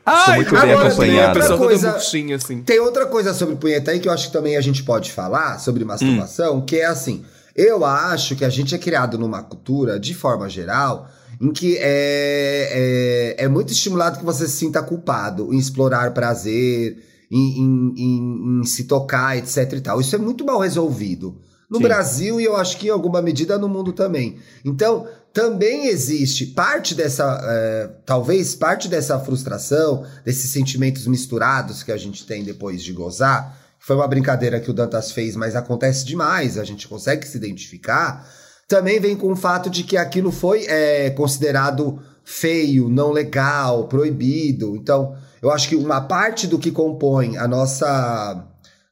[0.05, 1.31] Ai, muito bem agora acompanhado.
[1.31, 2.63] A pessoa toda Coisa- murchinha, assim.
[2.63, 5.59] Tem outra coisa sobre punheta aí que eu acho que também a gente pode falar
[5.59, 7.25] sobre masturbação, que é assim.
[7.55, 11.09] Eu acho que a gente é criado numa cultura, de forma geral,
[11.41, 16.99] em que é, é, é muito estimulado que você se sinta culpado em explorar prazer,
[17.31, 20.01] em, em, em- em se tocar, etc e tal.
[20.01, 21.37] Isso é muito mal resolvido.
[21.69, 21.83] No Sim.
[21.83, 24.37] Brasil e eu acho que em alguma medida no mundo também.
[24.65, 31.97] Então, também existe parte dessa, é, talvez parte dessa frustração, desses sentimentos misturados que a
[31.97, 36.57] gente tem depois de gozar, foi uma brincadeira que o Dantas fez, mas acontece demais,
[36.57, 38.27] a gente consegue se identificar,
[38.69, 44.75] também vem com o fato de que aquilo foi é, considerado feio, não legal, proibido.
[44.77, 48.45] Então, eu acho que uma parte do que compõe a nossa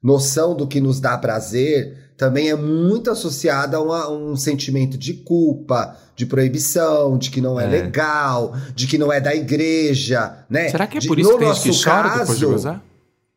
[0.02, 5.14] noção do que nos dá prazer também é muito associada a uma- um sentimento de
[5.14, 7.68] culpa, de proibição, de que não é, É.
[7.68, 10.68] legal, de que não é da igreja, né?
[10.68, 12.52] Será que é De- por isso no que tem que nosso chora depois de caso-
[12.52, 12.82] gozar?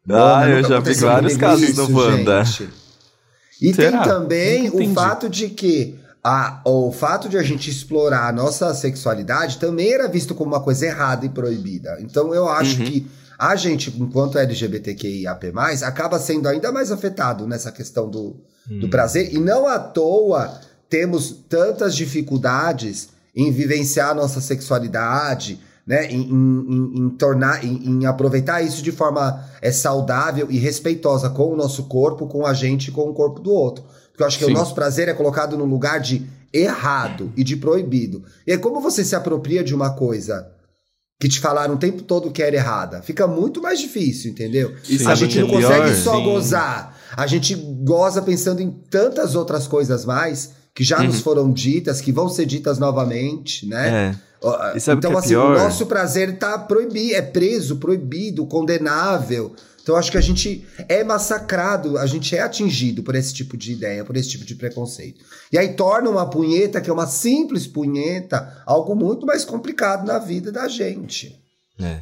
[0.10, 2.44] Ah, Mano, eu já vi vários casos isso, no Wanda.
[2.46, 2.70] gente.
[3.60, 4.04] E Será?
[4.04, 5.98] tem também o fato de que
[6.30, 10.62] a, o fato de a gente explorar a nossa sexualidade também era visto como uma
[10.62, 11.98] coisa errada e proibida.
[12.02, 12.86] Então eu acho Uhum.
[12.86, 13.08] que
[13.40, 15.54] a gente, enquanto LGBTQIAP+,
[15.86, 18.36] acaba sendo ainda mais afetado nessa questão do,
[18.70, 18.80] Hum.
[18.80, 19.34] do prazer.
[19.34, 20.60] E não à toa
[20.90, 26.08] temos tantas dificuldades em vivenciar a nossa sexualidade, né?
[26.12, 31.54] Em, em- em- tornar, em, em aproveitar isso de forma é, saudável e respeitosa com
[31.54, 33.84] o nosso corpo, com a gente e com o corpo do outro.
[34.18, 34.52] Porque eu acho que Sim.
[34.52, 38.24] o nosso prazer é colocado no lugar de errado e de proibido.
[38.48, 40.50] E aí, como você se apropria de uma coisa
[41.20, 44.74] que te falaram o tempo todo que era errada, fica muito mais difícil, entendeu?
[44.90, 45.96] E a gente que é não consegue pior?
[45.96, 46.24] só Sim.
[46.24, 46.98] gozar.
[47.16, 52.12] A gente goza pensando em tantas outras coisas mais que já nos foram ditas, que
[52.12, 54.16] vão ser ditas novamente, né?
[54.16, 54.28] É.
[54.98, 59.54] Então, é assim, o nosso prazer tá proibido, é preso, proibido, condenável.
[59.88, 63.56] Então, eu acho que a gente é massacrado, a gente é atingido por esse tipo
[63.56, 65.24] de ideia, por esse tipo de preconceito.
[65.50, 70.20] E aí torna uma punheta, que é uma simples punheta, algo muito mais complicado na
[70.20, 71.42] vida da gente.
[71.80, 72.02] É.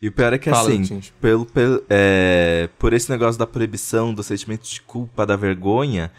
[0.00, 4.14] E o pior é que, Fala, assim, pelo, pelo- é, por esse negócio da proibição,
[4.14, 6.10] do sentimento de culpa, da vergonha,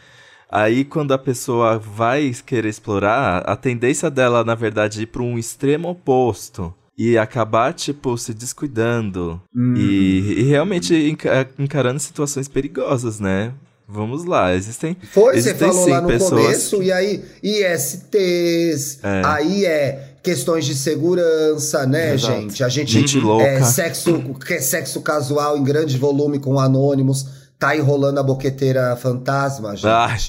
[0.52, 5.24] aí quando a pessoa vai querer explorar, a tendência dela, na verdade, é ir para
[5.24, 6.72] um extremo oposto.
[7.02, 9.42] E acabar, tipo, se descuidando.
[9.56, 9.74] Hum.
[9.78, 13.54] E, e realmente enca- encarando situações perigosas, né?
[13.88, 14.96] Vamos lá, existem.
[15.14, 19.22] Foi, você existem falou sim lá no pessoas começo, e aí ISTs, É.
[19.26, 22.34] aí é questões de segurança, né, Exato.
[22.42, 22.64] gente?
[22.64, 23.46] A gente, Gente louca.
[23.46, 27.26] É, sexo, que é sexo casual em grande volume com anônimos,
[27.58, 29.88] tá enrolando a boqueteira fantasma, gente.
[29.88, 30.20] Ai,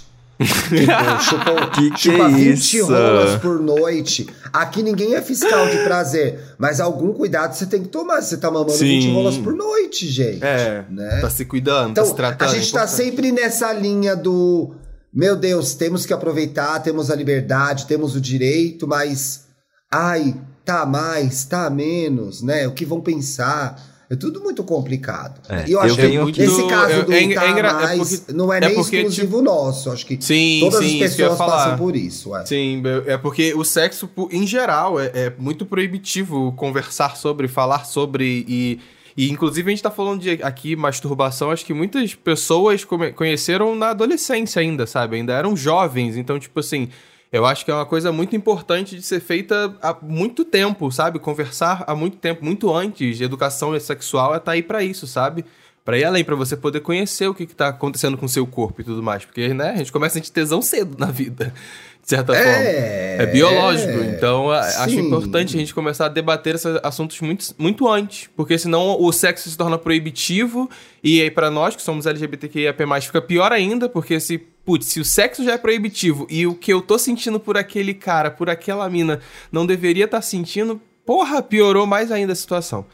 [0.46, 2.87] Tipo, chupa, Que que chupa é 20 isso?
[2.87, 4.26] rolas por noite.
[4.53, 8.20] Aqui ninguém é fiscal de prazer, mas algum cuidado você tem que tomar.
[8.22, 9.00] Você tá mamando Sim.
[9.00, 10.42] 20 rolas por noite, gente.
[10.44, 11.18] É, Né?
[11.20, 12.48] tá se cuidando, tá Então, se tratando.
[12.48, 14.74] a gente é tá sempre nessa linha do.
[15.12, 19.44] Meu Deus, temos que aproveitar, temos a liberdade, temos o direito, mas.
[19.92, 22.66] Ai, tá mais, tá menos, né?
[22.68, 23.89] O que vão pensar?
[24.10, 25.40] É tudo muito complicado.
[25.48, 27.50] É, e eu acho eu que venho aqui- esse caso eu- do é- tá é
[27.50, 29.88] engra- a é mais porque- não é, é nem porque, exclusivo nosso.
[29.90, 32.34] Acho que Sim, todas sim, as pessoas passam por isso.
[32.36, 32.44] É.
[32.44, 38.44] Sim, é porque o sexo, em geral, é, é muito proibitivo conversar sobre, falar sobre
[38.48, 38.80] e.
[39.16, 43.74] E inclusive a gente tá falando de aqui masturbação, acho que muitas pessoas come- conheceram
[43.74, 45.16] na adolescência ainda, sabe?
[45.16, 46.88] Ainda eram jovens, então tipo assim,
[47.32, 51.18] eu acho que é uma coisa muito importante de ser feita há muito tempo, sabe?
[51.18, 53.20] Conversar há muito tempo, muito antes.
[53.20, 55.44] Educação sexual é tá aí pra isso, sabe?
[55.90, 58.46] Pra ir além, pra você poder conhecer o que, que tá acontecendo com o seu
[58.46, 59.24] corpo e tudo mais.
[59.24, 61.53] Porque, né, a gente começa a sentir tesão cedo na vida,
[62.00, 62.48] de certa forma.
[62.48, 65.00] É, É biológico, então a- acho Sim.
[65.00, 69.50] importante a gente começar a debater esses assuntos muito, muito antes, porque senão o sexo
[69.50, 70.70] se torna proibitivo
[71.03, 75.05] e aí pra nós que somos LGBTQIAP+, fica pior ainda, porque se, putz, se o
[75.05, 78.88] sexo já é proibitivo e o que eu tô sentindo por aquele cara, por aquela
[78.88, 79.18] mina,
[79.50, 82.87] não deveria estar sentindo, porra, piorou mais ainda a situação.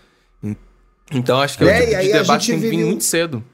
[1.11, 2.69] En- Então acho que é, o tipo e aí de a debate gente tem que
[2.69, 3.45] vir vive muito cedo.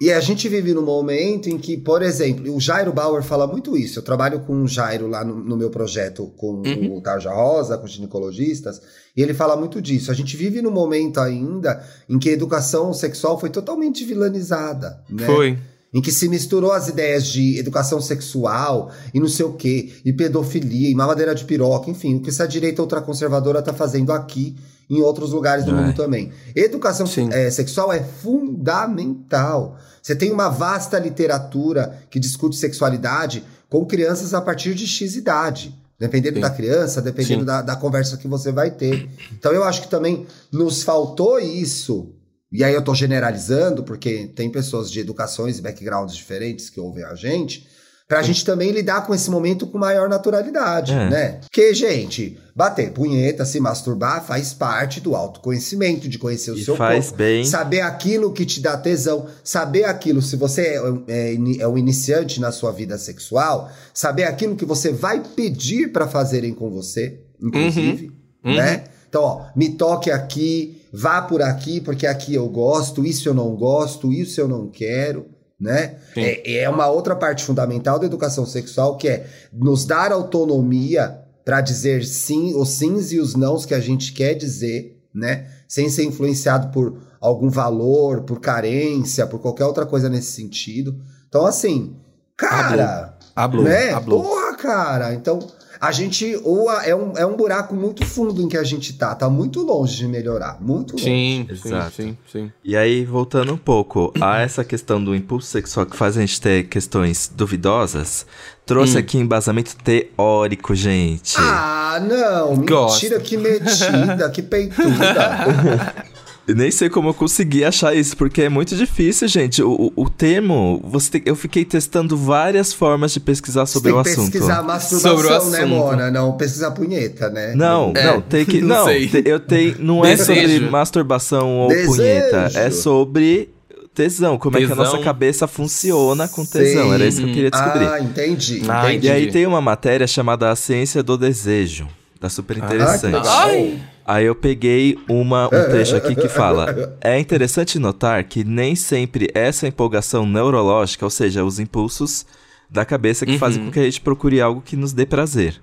[0.00, 3.76] E a gente vive num momento em que, por exemplo, o Jairo Bauer fala muito
[3.76, 4.00] isso.
[4.00, 6.96] Eu trabalho com o Jairo lá no, no meu projeto com uhum.
[6.96, 8.82] o Tarja Rosa, com os ginecologistas,
[9.16, 10.10] e ele fala muito disso.
[10.10, 15.00] A gente vive num momento ainda em que a educação sexual foi totalmente vilanizada.
[15.08, 15.24] Né?
[15.24, 15.58] Foi
[15.94, 20.12] em que se misturou as ideias de educação sexual e não sei o quê, e
[20.12, 24.56] pedofilia, e mamadeira de piroca, enfim, o que essa direita ultraconservadora está fazendo aqui
[24.90, 25.74] em outros lugares do é.
[25.74, 26.32] mundo também.
[26.54, 29.78] Educação é, sexual é fundamental.
[30.02, 35.74] Você tem uma vasta literatura que discute sexualidade com crianças a partir de X idade.
[35.96, 36.40] Dependendo Sim.
[36.40, 39.08] da criança, dependendo da, da conversa que você vai ter.
[39.32, 42.12] Então eu acho que também nos faltou isso
[42.54, 47.02] e aí eu estou generalizando, porque tem pessoas de educações e backgrounds diferentes que ouvem
[47.02, 47.66] a gente,
[48.06, 51.10] para a gente também lidar com esse momento com maior naturalidade, é.
[51.10, 51.40] né?
[51.40, 56.76] Porque, gente, bater punheta, se masturbar faz parte do autoconhecimento, de conhecer o e seu
[56.76, 57.44] faz corpo, bem.
[57.44, 62.40] saber aquilo que te dá tesão, saber aquilo, se você é, é, é um iniciante
[62.40, 68.12] na sua vida sexual, saber aquilo que você vai pedir para fazerem com você, inclusive,
[68.44, 68.54] uhum.
[68.54, 68.76] né?
[68.76, 68.94] Uhum.
[69.08, 73.56] Então, ó, me toque aqui, vá por aqui, porque aqui eu gosto, isso eu não
[73.56, 75.26] gosto, isso eu não quero,
[75.58, 75.96] né?
[76.16, 81.60] É, é uma outra parte fundamental da educação sexual que é nos dar autonomia para
[81.60, 85.48] dizer sim, os sims e os nãos que a gente quer dizer, né?
[85.66, 90.96] Sem ser influenciado por algum valor, por carência, por qualquer outra coisa nesse sentido.
[91.28, 91.96] Então, assim,
[92.36, 93.18] cara.
[93.34, 93.64] Hablou.
[93.64, 93.90] Né?
[93.90, 94.22] Hablou.
[94.22, 95.12] Porra, cara.
[95.12, 95.40] Então,
[95.80, 99.14] a gente ou é um, é um buraco muito fundo em que a gente tá,
[99.14, 101.04] tá muito longe de melhorar, muito longe.
[101.04, 101.96] Sim, Exato.
[101.96, 102.52] sim, sim.
[102.64, 106.40] E aí, voltando um pouco a essa questão do impulso sexual que faz a gente
[106.40, 108.26] ter questões duvidosas,
[108.64, 109.00] trouxe hum.
[109.00, 111.36] aqui embasamento teórico, gente.
[111.38, 115.94] Ah, não, mentira, que metida, que peituda.
[116.46, 119.62] Nem sei como eu consegui achar isso, porque é muito difícil, gente.
[119.62, 123.98] O, o, o termo, você tem, eu fiquei testando várias formas de pesquisar sobre o
[123.98, 124.30] assunto.
[124.30, 125.52] pesquisar masturbação, sobre o né, assunto.
[125.52, 126.10] né, Mona?
[126.10, 127.54] Não, pesquisar punheta, né?
[127.54, 128.60] Não, é, não, tem que.
[128.64, 128.92] Não, não
[129.24, 129.76] eu tenho.
[129.78, 131.92] Não é sobre masturbação ou Desejo.
[131.92, 132.50] punheta.
[132.54, 133.50] É sobre
[133.94, 134.72] tesão, como tesão.
[134.72, 136.88] é que a nossa cabeça funciona com tesão.
[136.88, 136.94] Sim.
[136.94, 137.86] Era isso que eu queria descobrir.
[137.86, 138.62] Ah, entendi.
[138.68, 139.06] Ah, entendi.
[139.06, 141.86] E aí tem uma matéria chamada A Ciência do Desejo.
[142.20, 143.28] Tá super ah, interessante.
[143.28, 148.74] Ah, Aí eu peguei uma, um trecho aqui que fala: É interessante notar que nem
[148.74, 152.26] sempre essa empolgação neurológica, ou seja, os impulsos
[152.68, 153.38] da cabeça que uhum.
[153.38, 155.60] fazem com que a gente procure algo que nos dê prazer,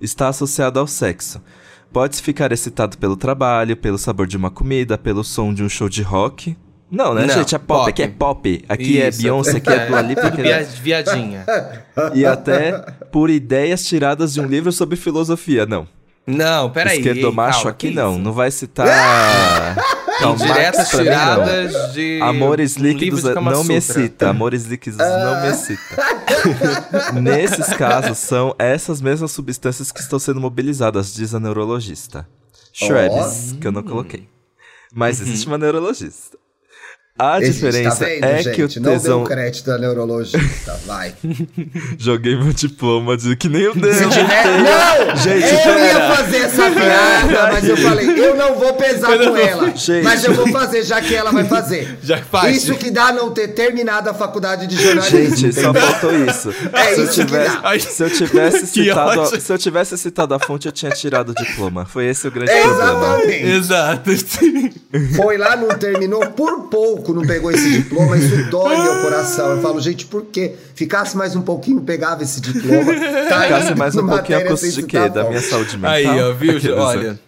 [0.00, 1.40] está associado ao sexo.
[1.92, 5.88] Pode-se ficar excitado pelo trabalho, pelo sabor de uma comida, pelo som de um show
[5.88, 6.56] de rock.
[6.90, 7.54] Não, né, Não, gente?
[7.54, 7.90] É pop, pop.
[7.90, 8.64] Aqui é pop.
[8.68, 9.20] Aqui é Isso.
[9.20, 10.30] é Beyoncé, aqui é Dua Lipa.
[10.30, 10.62] Tudo é...
[10.64, 11.46] viadinha.
[12.14, 12.72] E até
[13.10, 15.66] por ideias tiradas de um livro sobre filosofia.
[15.66, 15.86] Não.
[16.26, 16.98] Não, peraí.
[16.98, 18.18] Esquerdo macho aqui que não.
[18.18, 18.86] Não vai citar.
[20.36, 22.20] Diretas tiradas de.
[22.22, 24.28] Amores líquidos não me excita.
[24.28, 27.20] Amores líquidos não me excita.
[27.20, 32.26] Nesses casos, são essas mesmas substâncias que estão sendo mobilizadas, diz a neurologista.
[32.72, 33.60] Schweppes, oh.
[33.60, 34.28] que eu não coloquei.
[34.92, 36.38] Mas existe uma neurologista.
[37.20, 38.54] A Existe, diferença tá vendo, é gente?
[38.54, 38.92] que o tesão...
[38.94, 41.12] Não deu crédito a neurologista, vai.
[41.98, 43.92] Joguei meu diploma de que nem o deu.
[43.92, 44.46] Se tiver...
[44.62, 45.16] Não!
[45.16, 45.84] Gente, eu pera.
[45.84, 49.66] ia fazer essa piada, mas eu falei, eu não vou pesar com ela.
[49.76, 50.02] Gente.
[50.02, 51.98] Mas eu vou fazer, já que ela vai fazer.
[52.02, 52.56] Já faz.
[52.56, 55.36] Isso que dá não ter terminado a faculdade de jornalismo.
[55.36, 56.54] Gente, só faltou isso.
[56.72, 57.78] É se isso tivesse, que dá.
[57.78, 61.34] Se eu tivesse citado, a, se eu tivesse citado a fonte, eu tinha tirado o
[61.34, 61.84] diploma.
[61.84, 63.20] Foi esse o grande Exatamente.
[63.20, 63.56] problema.
[63.56, 64.10] Exato.
[65.16, 69.50] Foi lá, não terminou por pouco não pegou esse diploma, isso dói meu coração.
[69.52, 70.54] Eu falo, gente, por quê?
[70.74, 72.92] Ficasse mais um pouquinho, pegava esse diploma.
[73.28, 74.98] Tá Ficasse mais um pouquinho a custo de quê?
[74.98, 75.90] Tá da minha saúde mental?
[75.90, 76.76] Aí, ó, viu?
[76.76, 77.18] Olha.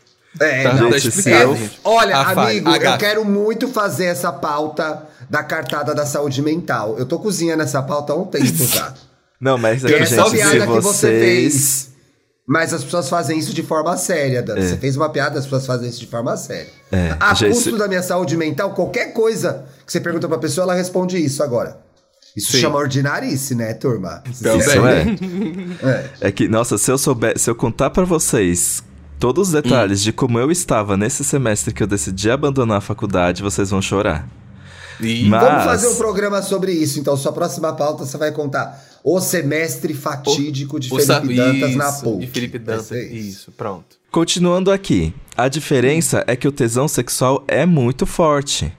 [0.41, 1.59] É, tá, não, tá explicado.
[1.85, 6.97] Olha, a amigo, eu quero muito fazer essa pauta da cartada da saúde mental.
[6.99, 8.95] Eu tô cozinhando essa pauta há um tempo já.
[9.41, 10.83] Não, mas é que, gente, se vocês...
[10.83, 11.92] você fez
[12.47, 14.57] mas as pessoas fazem isso de forma séria, Dan.
[14.57, 14.63] É.
[14.63, 16.71] Você fez uma piada, as pessoas fazem isso de forma séria.
[16.91, 17.17] É.
[17.21, 21.17] A custo da minha saúde mental, qualquer coisa que você pergunta pra pessoa, ela responde
[21.17, 21.81] isso agora.
[22.37, 22.61] Isso Sim.
[22.61, 24.23] chama ordinarice, né, turma?
[24.43, 25.19] Também.
[25.83, 25.87] É.
[25.87, 26.29] é.
[26.29, 28.83] é que, nossa, se eu souber, se eu contar para vocês
[29.19, 30.05] todos os detalhes hum.
[30.05, 34.27] de como eu estava nesse semestre que eu decidi abandonar a faculdade, vocês vão chorar.
[35.01, 35.29] E...
[35.29, 35.43] Mas...
[35.43, 37.17] Vamos fazer um programa sobre isso, então.
[37.17, 41.93] Sua próxima pauta você vai contar o semestre fatídico o, de Felipe Dantas isso, na
[41.93, 42.21] PUC.
[42.21, 43.15] De Felipe Dantas, isso.
[43.15, 43.97] isso, pronto.
[44.11, 45.15] Continuando aqui.
[45.37, 48.73] A diferença é que o tesão sexual é muito forte.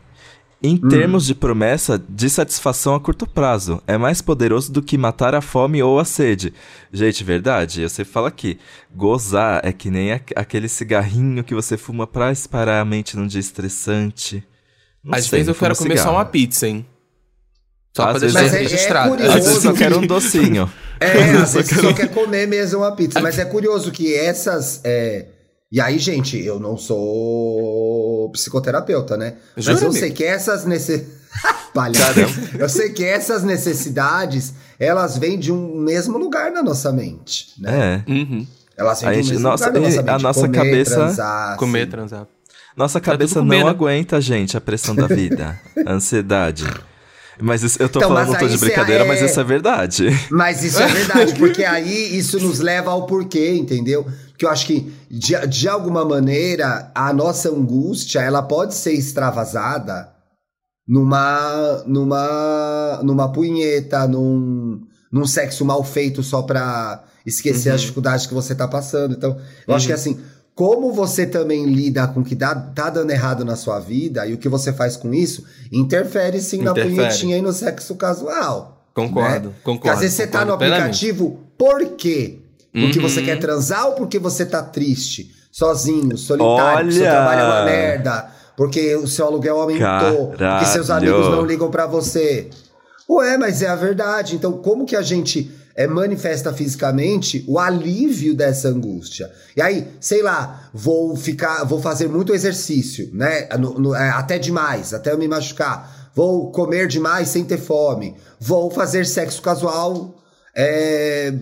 [0.66, 0.88] Em hum.
[0.88, 5.42] termos de promessa de satisfação a curto prazo, é mais poderoso do que matar a
[5.42, 6.54] fome ou a sede.
[6.90, 8.58] Gente, verdade, eu sempre falo aqui,
[8.96, 13.42] gozar é que nem aquele cigarrinho que você fuma pra disparar a mente num dia
[13.42, 14.42] estressante.
[15.04, 16.86] Não Às sei, vezes eu quero comer só uma pizza, hein?
[17.96, 19.10] Só pra Às deixar vezes é- é registrado.
[19.10, 19.38] curioso.
[19.38, 20.72] Às vezes eu quero um docinho.
[21.00, 23.20] É, às vezes só quer comer mesmo uma pizza.
[23.22, 24.80] Mas é curioso que essas.
[24.84, 25.26] é,
[25.72, 29.36] E aí, gente, eu não sou psicoterapeuta, né?
[29.56, 30.00] Mas Jura, eu amigo?
[30.00, 31.24] sei que essas necessidades.
[31.74, 32.20] Palhaço.
[32.60, 38.04] Eu sei que essas necessidades, elas vêm de um mesmo lugar na nossa mente, né?
[38.08, 38.12] É.
[38.12, 38.46] Uhum.
[38.78, 40.22] Elas vêm A de um gente- mesmo nossa, lugar na nossa e a mente.
[40.24, 41.90] nossa Comer, cabeça- Transar, Comer, assim.
[41.92, 42.28] transar.
[42.78, 43.70] Nossa cabeça comer, não né?
[43.72, 46.66] aguenta, gente, a pressão da vida, a ansiedade.
[47.42, 50.08] Mas isso- eu tô Então, falando aí de brincadeira, é- mas isso é verdade.
[50.30, 54.06] Mas isso é verdade, porque aí isso nos leva ao porquê, entendeu?
[54.30, 60.10] Porque eu acho que, de, de alguma maneira, a nossa angústia, ela pode ser extravasada
[60.88, 67.76] numa, numa, numa punheta, num, num sexo mal feito só pra esquecer Uhum.
[67.76, 69.14] as dificuldades que você tá passando.
[69.16, 70.20] Então, eu acho que assim,
[70.56, 74.34] como você também lida com o que dá, tá dando errado na sua vida e
[74.34, 76.96] o que você faz com isso, interfere sim na Interfere.
[76.96, 78.86] punhetinha e no sexo casual.
[78.94, 79.56] Concordo, né?
[79.64, 79.80] concordo.
[79.80, 80.84] Porque às vezes você tá no plenamente.
[81.08, 82.40] aplicativo, por quê?
[82.72, 83.08] Porque Uhum.
[83.10, 87.12] você quer transar ou porque você tá triste, sozinho, solitário, porque seu Olha!
[87.12, 91.16] trabalho é uma merda, porque o seu aluguel aumentou, porque seus Caralho!
[91.16, 92.50] amigos não ligam pra você.
[93.10, 94.36] Ué, mas é a verdade.
[94.36, 99.32] Então, como que a gente é, manifesta fisicamente o alívio dessa angústia?
[99.56, 103.48] E aí, sei lá, vou ficar, vou fazer muito exercício, né?
[103.60, 106.12] No- no- é, até demais, até eu me machucar.
[106.16, 108.16] Vou comer demais sem ter fome.
[108.40, 110.16] Vou fazer sexo casual
[110.56, 111.34] é,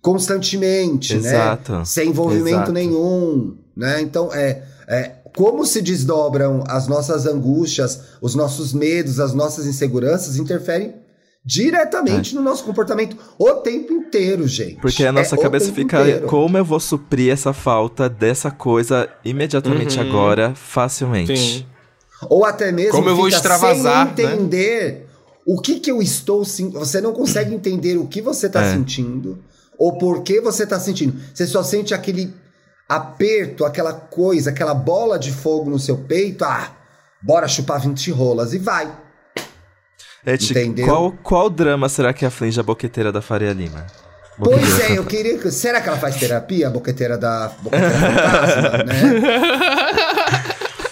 [0.00, 1.72] constantemente, Exato.
[1.72, 1.84] né?
[1.84, 2.72] Sem envolvimento Exato.
[2.72, 4.00] nenhum, né?
[4.00, 10.36] Então, é, é como se desdobram as nossas angústias, os nossos medos, as nossas inseguranças
[10.36, 10.94] interferem
[11.44, 14.80] diretamente no nosso comportamento o tempo inteiro, gente.
[14.80, 16.26] Porque a nossa É cabeça fica, inteiro.
[16.26, 20.08] como eu vou suprir essa falta dessa coisa imediatamente Uhum.
[20.08, 21.36] agora, facilmente.
[21.36, 21.66] Sim.
[22.30, 24.32] Ou até mesmo Como eu vou extravasar, sem né?
[24.34, 25.06] entender
[25.46, 26.78] o que que eu estou sentindo.
[26.78, 28.72] Você não consegue entender o que você está É.
[28.72, 29.38] sentindo
[29.78, 31.14] ou por que você está sentindo.
[31.34, 32.32] Você só sente aquele
[32.88, 36.44] aperto, aquela coisa, aquela bola de fogo no seu peito.
[36.44, 36.72] Ah,
[37.22, 38.90] bora chupar 20 rolas e vai.
[40.26, 40.86] Gente, Entendeu?
[40.86, 43.86] qual, qual drama será que aflige a boqueteira da Faria Lima?
[44.36, 45.38] Pois é, eu queria.
[45.38, 50.03] que- Será que ela faz terapia, a boqueteira da boqueteira fantasma, né?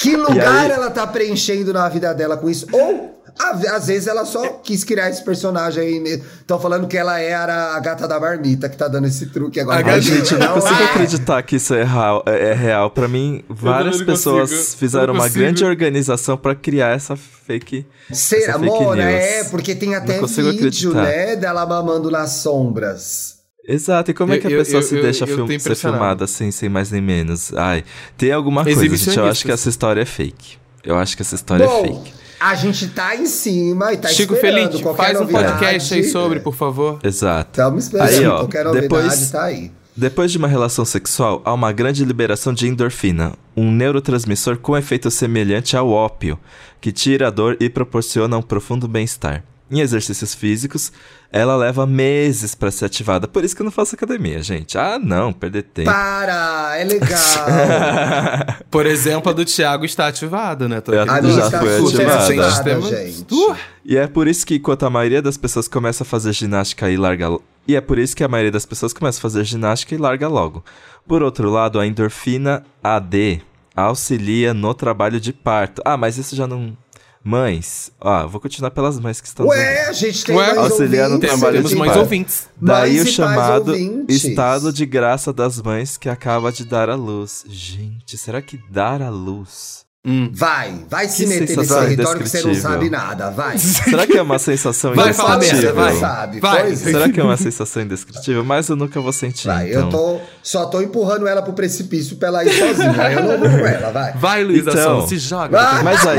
[0.03, 2.67] Que lugar aí- ela tá preenchendo na vida dela com isso?
[2.73, 6.23] Ou a- às vezes ela só quis criar esse personagem aí.
[6.41, 9.87] Estão falando que ela era a gata da marmita que tá dando esse truque agora.
[9.87, 10.85] A Ai, gente, eu não consigo é.
[10.85, 12.23] acreditar que isso é real.
[12.27, 12.91] É, é real.
[12.91, 14.77] Pra mim, várias pessoas consigo.
[14.79, 17.87] fizeram uma grande organização pra criar essa fake.
[18.12, 19.15] Será, essa fake Mona, news.
[19.25, 21.03] é, porque tem até vídeo, acreditar.
[21.03, 23.41] né, dela mamando nas sombras.
[23.66, 26.25] Exato, e como é Eu- que a pessoa eu- se eu- deixa film- ser filmada
[26.25, 27.55] assim, sem mais nem menos?
[27.55, 27.85] Ai,
[28.16, 29.16] tem alguma coisa, gente.
[29.16, 30.57] Eu acho que essa história é fake.
[30.85, 32.12] Eu acho que essa história é Bom, fake.
[32.40, 35.53] a gente tá em cima e tá Chico esperando Feliz, qualquer faz um novidade.
[35.53, 36.98] podcast aí sobre, por favor.
[37.05, 37.51] Exato.
[37.53, 39.70] Estamos esperando, Aí, ó, qualquer novidade depois- tá aí.
[39.94, 45.11] Depois de uma relação sexual, há uma grande liberação de endorfina, um neurotransmissor com efeito
[45.11, 46.37] semelhante ao ópio,
[46.81, 49.44] que tira a dor e proporciona um profundo bem-estar.
[49.73, 50.93] Em exercícios físicos,
[51.33, 53.27] ela leva meses pra ser ativada.
[53.27, 54.77] Por isso que eu não faço academia, gente.
[54.77, 55.91] Ah, não, perder tempo.
[55.91, 58.59] Para, é legal.
[58.71, 60.83] Por exemplo, a do Thiago está ativada, né?
[60.83, 62.25] Tô aqui a já foi super ativada.
[62.25, 62.83] Ativada, sistema.
[62.83, 63.35] gente.
[63.35, 66.91] Uh, E é por isso que enquanto a maioria das pessoas começa a fazer ginástica
[66.91, 69.95] e larga e é por isso que a maioria das pessoas começa a fazer ginástica
[69.95, 70.65] e larga logo.
[71.07, 73.41] Por outro lado, a endorfina AD
[73.75, 75.81] auxilia no trabalho de parto.
[75.85, 76.77] Ah, mas isso já não
[77.25, 81.09] Mães, ó, vou continuar pelas mães que estão Ué, a gente tem Ué, mais auxiliar
[81.09, 82.49] no ouvintes, trabalho temos de mães ouvintes.
[82.61, 83.77] Daí Mães o chamado
[84.09, 87.45] estado de graça das mães que acaba de dar à luz.
[87.49, 89.83] Gente, será que dar à luz?
[90.05, 90.33] Hum.
[90.35, 92.71] Vai, vai se Que meter nesse sensação território que você não indescritível.
[92.73, 93.55] sabe nada, vai.
[93.63, 95.75] Será que é uma sensação Vai, fala indescritível?
[95.77, 96.01] merda, vai.
[96.01, 96.73] Sabe, Vai.
[96.73, 96.75] é.
[96.77, 98.45] Será que é uma sensação indescritível?
[98.45, 99.47] Mas eu nunca vou sentir.
[99.47, 99.83] Vai, então.
[99.83, 103.13] eu tô, só tô empurrando ela pro precipício pra ela ir sozinha.
[103.13, 104.13] Eu não vou com ela, vai.
[104.15, 105.07] Vai, Luísa Então.
[105.07, 105.57] Se joga.
[105.57, 105.83] Vai.
[105.85, 106.19] Mas aí.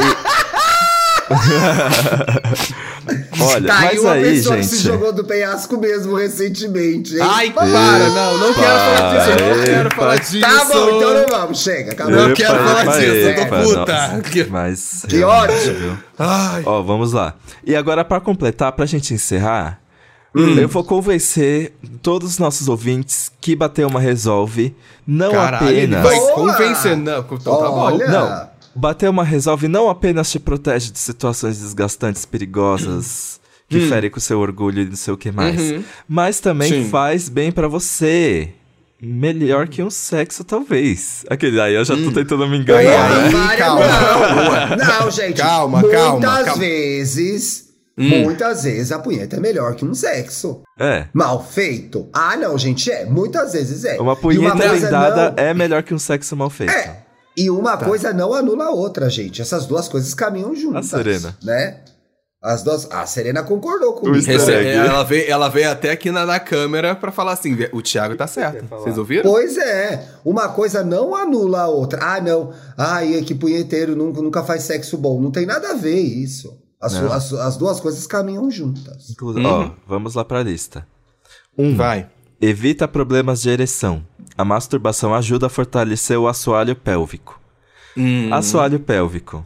[3.42, 4.76] Olha, tá aí mas uma aí, pessoa que gente.
[4.76, 7.22] se jogou do penhasco mesmo recentemente, hein?
[7.22, 9.96] Ai, para, não, não quero falar disso, eu não quero Epa.
[9.96, 10.40] falar disso.
[10.42, 12.16] Tá bom, então não vamos, chega, acabou.
[12.16, 14.08] Não quero Epa, falar epa, disso, eu tô epa, puta.
[14.08, 15.06] nossa, Mas.
[15.10, 16.00] Que ódio.
[16.66, 17.34] Ó, vamos lá.
[17.66, 19.80] E agora, pra completar, pra gente encerrar,
[20.36, 20.58] Hum.
[20.58, 26.02] eu vou convencer todos os nossos ouvintes que bater uma resolve não Caralho, apenas.
[26.02, 26.32] vai Boa.
[26.34, 26.98] convencer.
[26.98, 27.98] Não, então tá bom.
[28.00, 34.18] Não, bater uma resolve não apenas te protege de situações desgastantes, perigosas, que ferem com
[34.18, 35.84] o seu orgulho e não sei o que mais, Uhum.
[36.08, 36.90] mas também Sim.
[36.90, 38.50] faz bem pra você.
[39.06, 41.26] Melhor que um sexo, talvez.
[41.30, 43.40] Aquele aí eu já tô tentando me enganar, Aí, né?
[43.50, 43.58] aí.
[43.58, 43.86] Calma.
[44.78, 45.42] Não, não, gente.
[45.42, 46.56] Calma, muitas calma, calma.
[46.58, 47.64] vezes
[47.96, 48.24] Hum.
[48.24, 50.64] Muitas vezes a punheta é melhor que um sexo.
[50.80, 51.06] É.
[51.14, 52.08] Mal feito?
[52.12, 53.06] Ah, não, gente, é.
[53.06, 54.02] Muitas vezes é.
[54.02, 56.72] Uma punheta bem dada não- é melhor que um sexo mal feito.
[56.72, 57.03] É.
[57.36, 57.86] E uma Tá.
[57.86, 59.42] coisa não anula a outra, gente.
[59.42, 60.88] Essas duas coisas caminham juntas.
[60.88, 61.36] Serena.
[61.44, 61.80] Né?
[62.42, 62.92] As duas.
[62.92, 64.18] A Serena concordou comigo.
[64.18, 64.68] egg.
[64.70, 68.28] ela, veio, ela veio até aqui na, na câmera pra falar assim: o Thiago tá
[68.28, 68.66] certo.
[68.70, 69.24] Vocês ouviram?
[69.32, 72.00] Pois é, uma coisa não anula a outra.
[72.04, 72.52] Ah, não.
[72.78, 75.22] Ai, que punheteiro nunca, nunca faz sexo bom.
[75.22, 76.62] Não tem nada a ver isso.
[76.82, 79.10] As, as, as duas coisas caminham juntas.
[79.10, 79.46] Inclu- Uhum.
[79.46, 80.86] Ó, vamos lá pra lista.
[81.58, 82.10] Um, Vai.
[82.42, 84.06] evita problemas de ereção.
[84.38, 87.40] A masturbação ajuda a fortalecer o assoalho pélvico.
[87.96, 88.30] Hum.
[88.34, 89.46] Assoalho pélvico.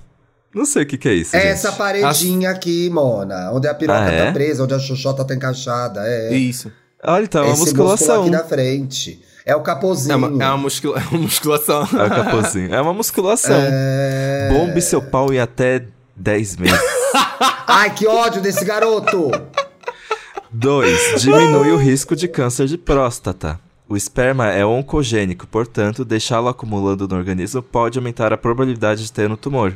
[0.55, 1.77] Não sei o que, que é isso, Essa gente.
[1.77, 4.25] paredinha aqui, Mona, onde a piroca Ah, é?
[4.27, 6.01] tá presa, onde a xoxota tá encaixada.
[6.05, 6.33] É.
[6.33, 6.71] Isso.
[7.03, 8.21] Olha, então, é uma musculação.
[8.21, 9.21] aqui na frente.
[9.45, 10.13] É o capozinho.
[10.13, 11.81] É uma, é uma, muscula- é uma musculação.
[11.81, 12.73] É o capozinho.
[12.75, 13.55] É uma musculação.
[13.61, 14.49] É...
[14.51, 15.85] Bombe seu pau em até
[16.15, 16.79] 10 meses.
[17.67, 19.29] Ai, que ódio desse garoto!
[20.51, 21.21] 2.
[21.21, 23.59] Diminui o risco de câncer de próstata.
[23.89, 29.31] O esperma é oncogênico, portanto, deixá-lo acumulando no organismo pode aumentar a probabilidade de ter
[29.31, 29.73] um tumor.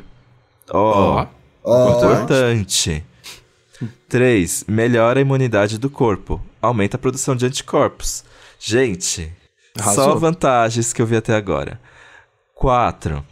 [0.70, 1.28] Ó, Ó.
[1.64, 3.04] Ó, importante.
[4.10, 4.66] 3.
[4.68, 6.42] Melhora a imunidade do corpo.
[6.62, 8.24] Aumenta a produção de anticorpos.
[8.60, 9.32] Gente,
[9.78, 10.20] só Arrasou.
[10.20, 11.80] vantagens que eu vi até agora.
[12.54, 13.24] 4.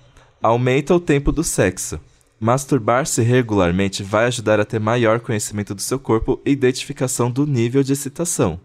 [0.42, 2.00] Aumenta o tempo do sexo.
[2.40, 7.84] Masturbar-se regularmente vai ajudar a ter maior conhecimento do seu corpo e identificação do nível
[7.84, 8.60] de excitação.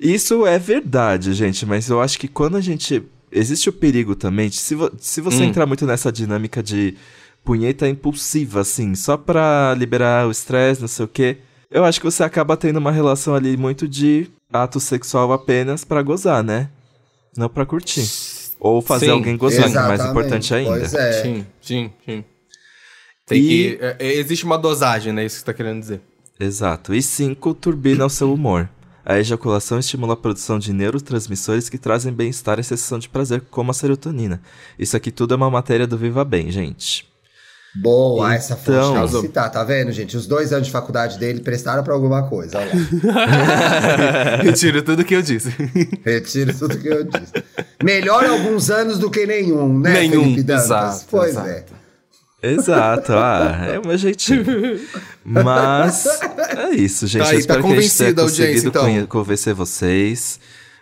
[0.00, 3.02] Isso é verdade, gente, mas eu acho que quando a gente.
[3.32, 5.46] Existe o perigo também, de se, vo- se você Hum.
[5.46, 6.94] entrar muito nessa dinâmica de
[7.44, 11.38] punheta impulsiva, assim, só pra liberar o estresse, não sei o quê,
[11.70, 16.02] eu acho que você acaba tendo uma relação ali muito de ato sexual apenas pra
[16.02, 16.70] gozar, né?
[17.36, 18.06] Não pra curtir.
[18.60, 20.70] Ou fazer Sim, alguém gozar, que é mais importante ainda.
[20.78, 21.22] Pois é.
[21.22, 22.24] Sim, sim, sim.
[23.26, 23.78] Tem E- que.
[23.82, 25.24] é- é- existe uma dosagem, né?
[25.26, 26.00] Isso que você tá querendo dizer.
[26.38, 26.94] Exato.
[26.94, 27.52] E 5.
[27.54, 28.68] Turbina o seu humor.
[29.08, 33.70] A ejaculação estimula a produção de neurotransmissores que trazem bem-estar e sensação de prazer, como
[33.70, 34.40] a serotonina.
[34.76, 37.06] Isso aqui tudo é uma matéria do Viva Bem, gente.
[37.78, 40.16] Boa, essa fonte Então- tem que citar, tá vendo, gente?
[40.16, 44.36] Os dois anos de faculdade dele prestaram pra alguma coisa, olha lá.
[44.42, 45.50] Retiro tudo que eu disse.
[46.04, 47.32] Retiro tudo que eu disse.
[47.84, 50.64] Melhor alguns anos do que nenhum, né, Nenhum, Felipe Dantas?
[50.64, 51.48] exato, Pois exato.
[51.48, 51.64] é.
[52.42, 54.44] Exato, ah, é o meu jeitinho.
[55.24, 57.22] Mas é isso, gente.
[57.22, 59.06] Tá Eu aí, espero tá que a gente tenha conseguido então.
[59.06, 60.38] convencer vocês.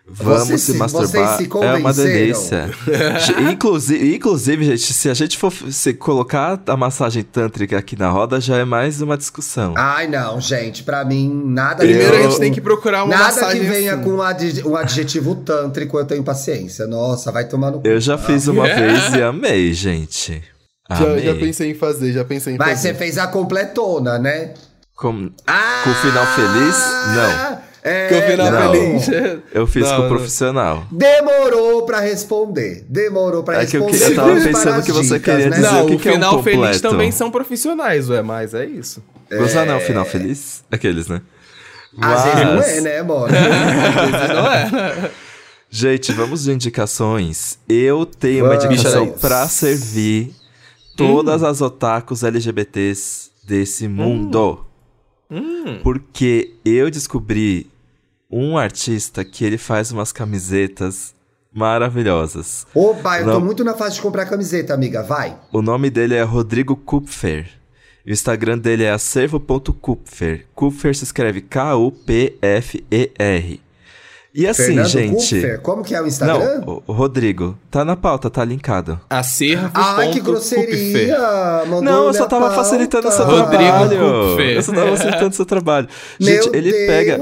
[0.07, 1.37] Vamos Vocês se masturbar.
[1.39, 2.69] vocês se é uma delícia.
[3.51, 8.39] Inclusive, inclusive, gente, se a gente for se colocar a massagem tântrica aqui na roda,
[8.39, 9.73] já é mais uma discussão.
[9.79, 11.77] Ai, não, gente, pra mim, nada...
[11.87, 14.05] Primeiro Eu- a gente tem que procurar uma Nada massagem que venha assim.
[14.05, 16.87] com um um adjetivo tântrico, eu tenho paciência.
[16.87, 17.89] Nossa, vai tomar no cu.
[17.89, 20.43] Eu já fiz uma vez e amei, gente.
[20.91, 22.89] Já, já pensei em fazer, já pensei em Mas fazer.
[22.89, 24.53] você fez a completona, né?
[24.95, 25.83] Com- Ah!
[25.85, 26.77] Com final feliz?
[27.17, 27.65] Não.
[27.87, 28.73] É, Que o final Não.
[28.73, 29.09] feliz.
[29.53, 30.85] Eu fiz Não, com o profissional.
[30.91, 32.85] Demorou pra responder.
[32.89, 34.05] Demorou pra É que eu responder.
[34.07, 35.57] que- eu tava Vamos pensando para que você dicas, queria né?
[35.57, 38.55] dizer Não, o que o que é um final feliz também são profissionais, ué, mas
[38.55, 39.03] é isso.
[39.31, 40.63] Gozar não, final feliz?
[40.71, 41.21] Aqueles, né?
[42.01, 43.33] Às vezes não Mas- é, né, bora?
[44.35, 45.11] Não é?
[45.71, 47.59] Gente, vamos de indicações.
[47.69, 48.65] Eu tenho uma Vamos.
[48.65, 50.35] indicação Bicha pra servir
[50.97, 54.65] todas as otakus LGBTs desse mundo.
[55.83, 57.67] Porque eu descobri
[58.31, 61.15] um artista que ele faz umas camisetas
[61.53, 62.67] maravilhosas.
[62.75, 63.35] Opa, eu Não.
[63.35, 65.03] tô muito na fase de comprar camiseta, amiga.
[65.03, 65.39] Vai.
[65.53, 67.49] O nome dele é Rodrigo Kupfer.
[68.07, 70.47] O Instagram dele é acervo.kupfer.
[70.55, 71.41] Kupfer se escreve
[72.43, 73.61] K-U-P-F-E-R.
[74.35, 75.35] E assim, Fernando gente.
[75.37, 75.61] Kupfer.
[75.61, 76.63] Como que é o Instagram?
[76.67, 77.57] Não, o, Rodrigo.
[77.71, 79.01] Tá na pauta, tá linkado.
[79.09, 79.71] Acervo.
[79.73, 81.17] Ai, que grosseria!
[81.81, 82.57] Não, eu só tava pauta.
[82.57, 84.31] facilitando o seu Rodrigo trabalho.
[84.31, 84.57] Kupfer.
[84.57, 85.89] Eu só tava facilitando o seu trabalho.
[86.21, 87.21] Meu Gente, ele Deus, pega.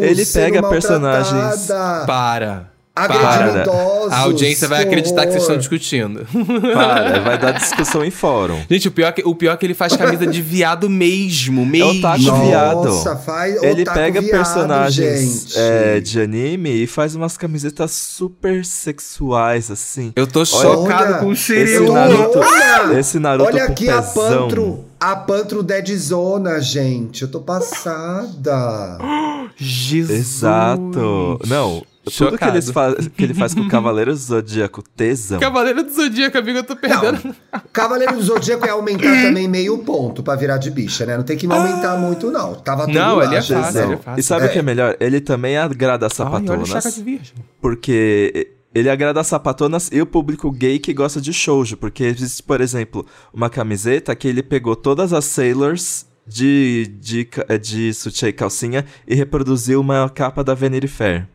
[0.00, 1.68] Ele pega personagens.
[2.06, 2.73] Para.
[2.96, 3.62] Agredindo Para.
[3.62, 4.12] idosos.
[4.12, 6.24] A audiência vai acreditar que vocês estão discutindo.
[6.72, 8.60] Para, vai dar discussão em fórum.
[8.70, 11.66] Gente, o pior, é que, o pior é que ele faz camisa de viado mesmo,
[11.66, 11.98] mesmo.
[11.98, 13.18] otaku Nossa, viado.
[13.24, 20.12] faz Ele pega viado, personagens é, de anime e faz umas camisetas super sexuais, assim.
[20.14, 21.92] Eu tô chocado Olha, com o esse Shiryu.
[21.92, 24.02] Naruto- Olha, esse Naruto Olha aqui a.
[24.02, 27.22] Pantro, a Pantro Deadzona, gente.
[27.22, 28.98] Eu tô passada.
[29.56, 30.18] Jesus.
[30.18, 31.40] Exato.
[31.46, 32.52] Não, tudo que, Chocado.
[32.56, 35.40] eles fa que ele faz com o Cavaleiro do Zodíaco, tesão.
[35.40, 37.34] Cavaleiro do Zodíaco, amigo, eu tô perdendo.
[37.72, 41.16] Cavaleiro do Zodíaco é aumentar também meio ponto pra virar de bicha, né?
[41.16, 42.54] Não tem que me aumentar muito, não.
[42.54, 43.98] Tava tudo Não, lá, ele é fácil, ele é Tesão.
[43.98, 44.20] fácil.
[44.20, 44.96] E sabe o que é melhor?
[45.00, 46.32] Ele também agrada as Ai, olha
[46.66, 46.94] sapatonas.
[46.94, 47.34] de virgem.
[47.60, 51.76] Porque ele agrada as sapatonas e o público gay que gosta de shoujo.
[51.76, 57.56] Porque existe, por exemplo, uma camiseta que ele pegou todas as Sailors de, de, ca-
[57.56, 61.26] de sutiã e calcinha e reproduziu uma capa da Vanity Fair.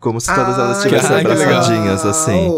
[0.00, 2.48] Como se todas elas Ai, estivessem abraçadinhas, assim.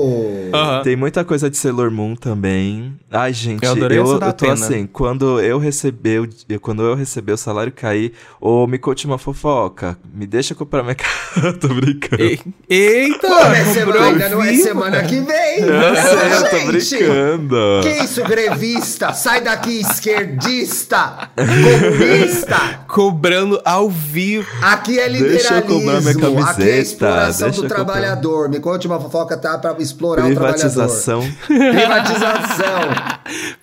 [0.53, 0.83] Aham.
[0.83, 2.95] Tem muita coisa de Sailor Moon também.
[3.11, 4.53] Ai, gente, Eu eu, adorei essa da eu tô Atena.
[4.67, 9.17] assim, quando eu receber, o- quando eu receber o salário cair, ou me conte uma
[9.17, 11.53] fofoca, me deixa comprar minha casa.
[11.55, 12.23] tô brincando.
[12.23, 13.27] E- Eita!
[13.27, 15.61] Pô, não é semana, ainda não é semana que vem.
[15.61, 17.57] Eu sei, eu tô brincando.
[17.83, 19.15] Que isso, grevista?
[19.15, 21.31] Sai daqui, esquerdista!
[21.37, 22.81] Comunista!
[22.87, 24.47] Cobrando ao vivo.
[24.61, 26.27] Aqui é Deixa eu comprar minha liberalismo.
[26.45, 28.49] Aqui é camiseta, deixa do trabalhador.
[28.49, 29.57] Me conte uma fofoca, tá?
[29.59, 30.59] Pra explorar o trabalhador.
[30.61, 31.21] Privatização.
[31.47, 32.81] Privatização.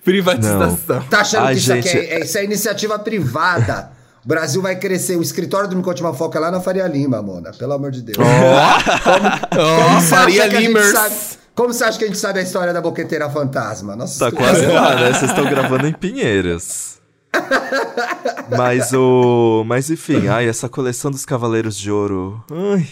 [0.04, 1.02] Privatização.
[1.10, 1.98] Tá achando que isso aqui gente.
[1.98, 3.90] é, é- isso é iniciativa privada?
[4.24, 5.16] O Brasil vai crescer.
[5.16, 7.50] O escritório do Me Conte uma Foca é lá na Faria Lima, Mona.
[7.52, 8.18] Pelo amor de Deus.
[8.18, 10.90] Ó, você Faria acha que a gente Limers.
[10.92, 11.14] sabe-
[11.54, 13.96] Como você acha que a gente sabe a história da boqueteira fantasma?
[13.96, 15.12] Nossa, Tá quase lá, né?
[15.12, 16.98] Vocês estão gravando em Pinheiros.
[18.56, 19.64] Mas o.
[19.66, 22.42] Mas enfim, ai, essa coleção dos Cavaleiros de Ouro.
[22.50, 22.86] Ai.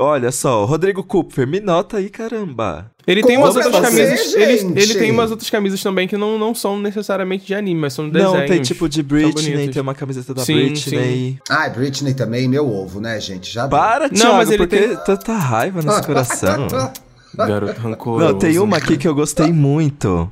[0.00, 2.90] Olha só, Rodrigo Kupfer, me nota aí, caramba.
[3.06, 4.34] Ele tem umas outras você, camisas.
[4.34, 7.94] Ele, ele tem umas outras camisas também que não, não são necessariamente de anime, mas
[7.94, 8.38] são de desenhos.
[8.38, 11.38] Não, tem tipo de Britney, tem uma camiseta da Sim, Britney.
[11.50, 13.50] Ai, Britney também, meu ovo, né, gente?
[13.52, 13.70] Já deu.
[13.76, 16.68] Para, Não, Thiago, mas ele porque tem- tanta raiva nesse coração.
[17.34, 18.32] Garoto rancoroso.
[18.32, 20.30] Não, tem uma aqui que eu gostei muito.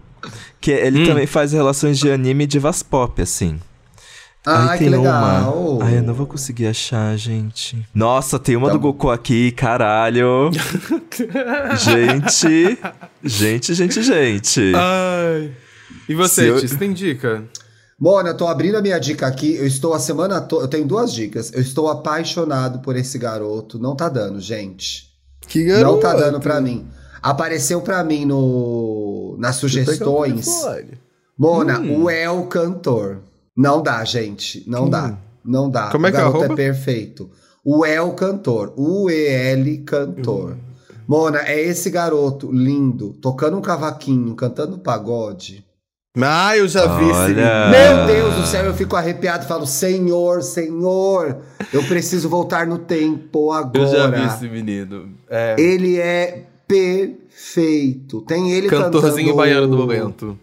[0.61, 1.07] Que ele Hum.
[1.07, 3.59] também faz relações de anime e divas pop, assim.
[4.47, 5.59] Ai, Aí que tem legal.
[5.74, 5.84] uma.
[5.84, 7.84] Ai, eu não vou conseguir achar, gente.
[7.92, 8.78] Nossa, tem uma Tá do.
[8.80, 10.51] Goku aqui, caralho.
[11.78, 12.78] gente.
[13.22, 14.72] Gente, gente, gente.
[14.74, 15.53] Ai.
[16.09, 17.44] E você, Se eu- Tis, tem dica?
[17.99, 19.57] Mona, tô abrindo a minha dica aqui.
[19.57, 20.64] Eu estou a semana toda.
[20.64, 21.53] Eu tenho duas dicas.
[21.53, 23.78] Eu estou apaixonado por esse garoto.
[23.78, 25.07] Não tá dando, gente.
[25.49, 26.86] Que Não tá dando pra mim.
[27.22, 30.47] Apareceu pra mim no nas sugestões.
[31.38, 32.05] Mona, Hum.
[32.05, 33.18] o El Cantor.
[33.57, 34.63] Não dá, gente.
[34.67, 35.17] Não dá.
[35.45, 35.91] Não dá.
[35.91, 37.31] Como é o que é é, perfeito.
[37.65, 38.75] O El Cantor.
[38.77, 40.53] U-E-L Cantor.
[40.53, 40.67] Hum.
[41.09, 45.65] Mona, é esse garoto lindo, tocando um cavaquinho, cantando pagode.
[46.19, 47.69] Ah, eu já vi esse Olha.
[47.69, 51.37] Meu Deus do céu, eu fico arrepiado e falo: Senhor, Senhor,
[51.73, 53.79] eu preciso voltar no tempo agora.
[53.79, 55.11] Eu já vi esse menino.
[55.29, 55.55] É.
[55.59, 58.23] Ele é perfeito.
[58.23, 59.37] Tem ele Cantorzinho cantando...
[59.37, 60.39] baiano do momento.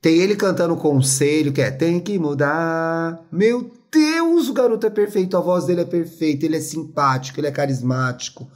[0.00, 3.20] Tem ele cantando conselho, que é Tem que mudar.
[3.32, 5.36] Meu Deus, o garoto é perfeito.
[5.36, 6.46] A voz dele é perfeita.
[6.46, 8.48] Ele é simpático, ele é carismático.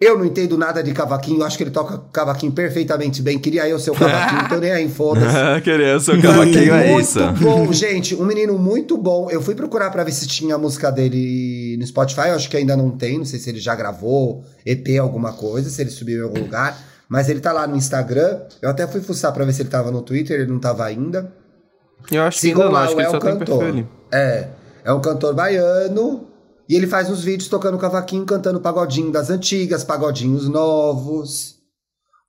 [0.00, 1.40] Eu não entendo nada de cavaquinho.
[1.40, 3.38] Eu acho que ele toca cavaquinho perfeitamente bem.
[3.38, 5.26] Queria eu ser o cavaquinho, então nem aí, foda-se.
[5.62, 7.20] Queria seu cavaquinho, é muito isso.
[7.40, 8.16] bom, gente.
[8.16, 9.30] Um menino muito bom.
[9.30, 12.28] Eu fui procurar pra ver se tinha a música dele no Spotify.
[12.28, 13.18] Eu acho que ainda não tem.
[13.18, 16.76] Não sei se ele já gravou EP, alguma coisa, se ele subiu em algum lugar.
[17.08, 18.40] Mas ele tá lá no Instagram.
[18.60, 20.40] Eu até fui fuçar pra ver se ele tava no Twitter.
[20.40, 21.32] Ele não tava ainda.
[22.10, 23.64] Eu acho que Sigam ainda não, lá, acho o que ele El só tem Cantor.
[23.64, 23.88] ali.
[24.10, 24.48] É.
[24.84, 26.26] É um cantor baiano.
[26.68, 31.56] E ele faz uns vídeos tocando cavaquinho, cantando pagodinho das antigas, pagodinhos novos.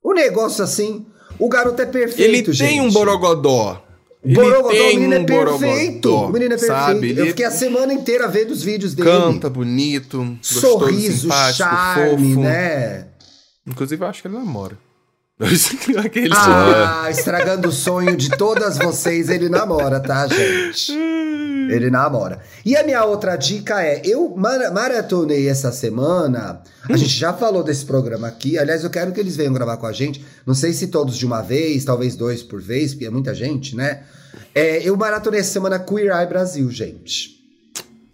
[0.04, 1.06] Um negócio assim.
[1.38, 2.80] O garoto é perfeito, Ele tem gente.
[2.80, 3.82] um borogodó.
[4.24, 6.08] Ele Borogodó, tem o menino um é perfeito.
[6.08, 6.78] borogodó, O menino é perfeito.
[6.78, 7.10] Sabe?
[7.10, 9.08] Eu Ele fiquei a semana inteira vendo os vídeos dele.
[9.08, 12.40] canta bonito, gostoso, Sorriso, charme, fofo.
[12.40, 13.06] né?
[13.66, 14.78] Inclusive, eu acho que ele namora.
[15.98, 20.92] Aquele Ah, estragando o sonho de todas vocês, ele namora, tá, gente?
[20.92, 22.40] Ele namora.
[22.64, 26.62] E a minha outra dica é: eu mara- maratonei essa semana.
[26.88, 28.56] A gente já falou desse programa aqui.
[28.58, 30.24] Aliás, eu quero que eles venham gravar com a gente.
[30.46, 33.74] Não sei se todos de uma vez, talvez dois por vez, porque é muita gente,
[33.74, 34.02] né?
[34.54, 37.34] É, eu maratonei essa semana Queer Eye Brasil, gente.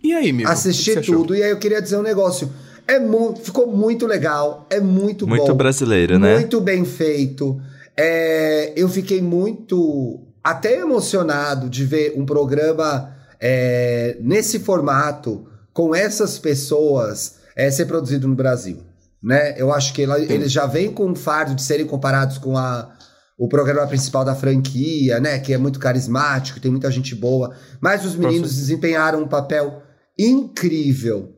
[0.03, 0.49] E aí, amigo?
[0.49, 1.17] Assisti O que você achou?
[1.17, 1.35] tudo.
[1.37, 2.51] E aí eu queria dizer um negócio.
[2.95, 3.01] É
[3.37, 5.55] ficou muito legal, é muito, Muito bom.
[5.55, 6.35] brasileiro, né?
[6.39, 7.61] Muito bem feito.
[7.97, 16.39] É, eu fiquei muito até emocionado de ver um programa é, nesse formato, com essas
[16.39, 18.79] pessoas, é, ser produzido no Brasil.
[19.23, 19.55] Né?
[19.57, 22.91] Eu acho que ela- eles já vêm com um fardo de serem comparados com a,
[23.39, 25.39] o programa principal da franquia, né?
[25.39, 27.55] Que é muito carismático, tem muita gente boa.
[27.81, 29.83] Mas os meninos desempenharam um papel
[30.19, 31.35] incrível.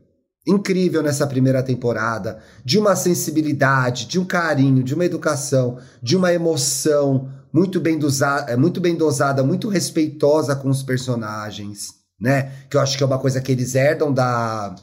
[0.47, 6.32] Incrível nessa primeira temporada, de uma sensibilidade, de um carinho, de uma educação, de uma
[6.32, 11.90] emoção muito bem dosada, muito bem dosada, muito respeitosa com os personagens,
[12.20, 12.51] né?
[12.68, 14.74] Que eu acho que é uma coisa que eles herdam da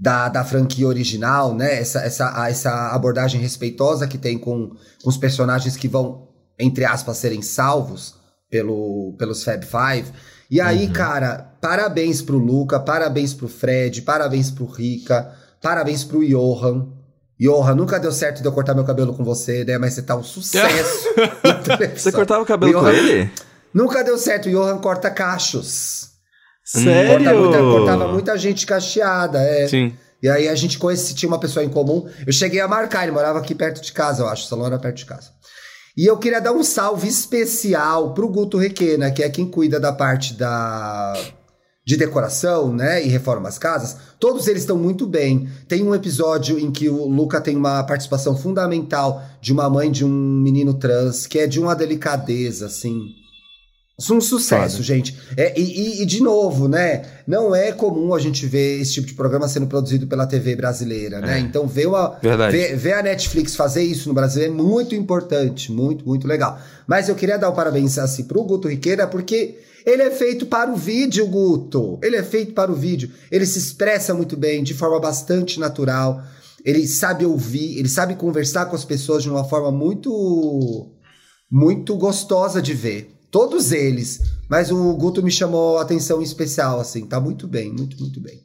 [0.00, 1.78] da, da franquia original, né?
[1.78, 4.70] Essa, essa, essa abordagem respeitosa que tem com,
[5.02, 6.28] com os personagens que vão,
[6.58, 8.14] entre aspas, serem salvos
[8.48, 10.10] pelo, pelos Fab Five.
[10.50, 15.32] E aí, cara, parabéns pro Luca, parabéns pro Fred, parabéns pro Rica,
[15.62, 16.88] parabéns pro Johan.
[17.38, 19.78] Johan, nunca deu certo de eu cortar meu cabelo com você, né?
[19.78, 21.08] Mas você tá um sucesso.
[21.96, 23.30] Você cortava o cabelo O com Johan- ele?
[23.72, 24.46] Nunca deu certo.
[24.48, 26.08] O Johan corta cachos.
[26.64, 27.24] Sério?
[27.24, 29.66] Corta muita- cortava muita gente cacheada, é.
[29.68, 29.94] Sim.
[30.22, 32.06] E aí a gente conhece, tinha uma pessoa em comum.
[32.26, 34.44] Eu cheguei a marcar, ele morava aqui perto de casa, eu acho.
[34.44, 35.30] O salão era perto de casa.
[36.00, 39.92] E eu queria dar um salve especial pro Guto Requena, que é quem cuida da
[39.92, 41.12] parte da
[41.84, 43.98] de decoração, né, e reforma as casas.
[44.18, 45.46] Todos eles estão muito bem.
[45.68, 50.02] Tem um episódio em que o Luca tem uma participação fundamental de uma mãe de
[50.02, 53.19] um menino trans, que é de uma delicadeza, assim.
[54.08, 54.82] É um sucesso, Foda.
[54.84, 55.16] gente.
[55.36, 57.02] É, e, e- de novo, né?
[57.26, 61.20] Não é comum a gente ver esse tipo de programa sendo produzido pela TV brasileira,
[61.20, 61.38] né?
[61.40, 62.18] Então, ver, uma,
[62.50, 66.58] ver, ver a Netflix fazer isso no Brasil é muito importante, muito, muito legal.
[66.86, 70.70] Mas eu queria dar um parabéns assim pro Guto Riqueira, porque ele é feito para
[70.70, 71.98] o vídeo, Guto.
[72.02, 73.10] Ele é feito para o vídeo.
[73.30, 76.22] Ele se expressa muito bem, de forma bastante natural.
[76.64, 80.90] Ele sabe ouvir, ele sabe conversar com as pessoas de uma forma muito
[81.50, 83.19] muito gostosa de ver.
[83.30, 84.20] Todos eles.
[84.48, 87.06] Mas o Guto me chamou a atenção em especial, assim.
[87.06, 88.40] Tá muito bem, muito, muito bem.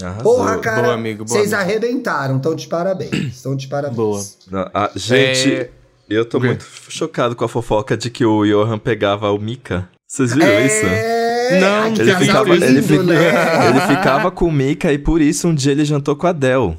[0.00, 0.22] Arrasou.
[0.22, 0.82] Porra, cara.
[0.82, 1.70] Boa, amigo, boa, Vocês amigo.
[1.70, 2.36] arrebentaram.
[2.36, 3.12] Estão de parabéns.
[3.36, 3.96] Estão de parabéns.
[3.96, 4.22] Boa.
[4.50, 5.70] Não, ah, gente, É,
[6.08, 9.88] eu tô muito chocado com a fofoca de que o Johan pegava o Mika.
[10.08, 10.86] Vocês viram isso?
[10.86, 11.60] É...
[11.60, 13.68] Não, Ai, que Ele ficava, lindo, ele, né?
[13.68, 16.76] ele ficava com o Mika e por isso um dia ele jantou com a Del.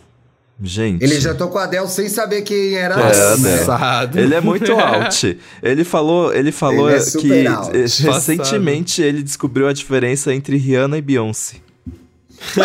[0.65, 1.03] Gente.
[1.03, 3.57] Ele jantou com a Adele sem saber quem era É, né?
[3.57, 4.17] Passado.
[4.17, 5.23] Ele é muito alt.
[5.61, 10.97] Ele falou, ele falou Ele é que eh, recentemente ele descobriu a diferença entre Rihanna
[10.97, 11.57] e Beyoncé.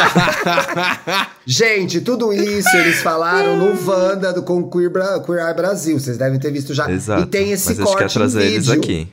[1.46, 5.98] Gente, tudo isso eles falaram no Wanda do, com o Queer, Bra- Queer Eye Brasil.
[5.98, 6.90] Vocês devem ter visto já.
[6.90, 7.22] Exato.
[7.22, 8.80] E tem esse Mas a gente corte quer trazer em eles vídeo.
[8.80, 9.08] aqui.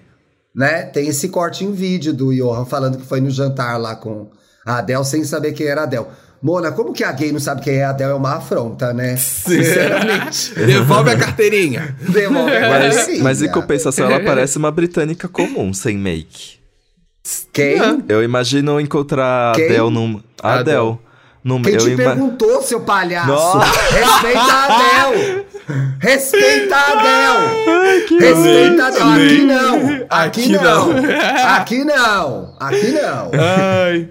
[0.53, 0.83] né?
[0.83, 4.29] Tem esse corte em vídeo do Johan falando que foi no jantar lá com
[4.65, 6.05] a Adele sem saber quem era a Adele.
[6.45, 8.11] Mona, como que a gay não sabe quem é a Adele?
[8.11, 9.17] É uma afronta, né?
[9.17, 10.53] Sinceramente.
[10.63, 11.95] Devolve a carteirinha.
[11.99, 13.23] Devolve a Mas, carteirinha.
[13.23, 16.59] mas em compensação, ela parece uma britânica comum, sem make.
[17.51, 18.03] Quem?
[18.07, 19.51] Eu imagino encontrar a?
[19.53, 20.21] Adele num.
[20.43, 20.77] A Adele.
[20.77, 20.99] Adele.
[21.43, 23.27] Num, Quem te ima- perguntou, seu palhaço?
[23.27, 23.65] Nossa.
[23.91, 25.45] Respeita a Adele!
[25.99, 28.19] Respeita a Adele!
[28.19, 29.25] Respeita a Adele!
[29.29, 29.75] Aqui não!
[30.09, 30.93] Aqui, Aqui não!
[30.93, 31.55] não.
[31.55, 32.55] Aqui não!
[32.59, 33.31] Aqui não!
[33.33, 34.09] Ai.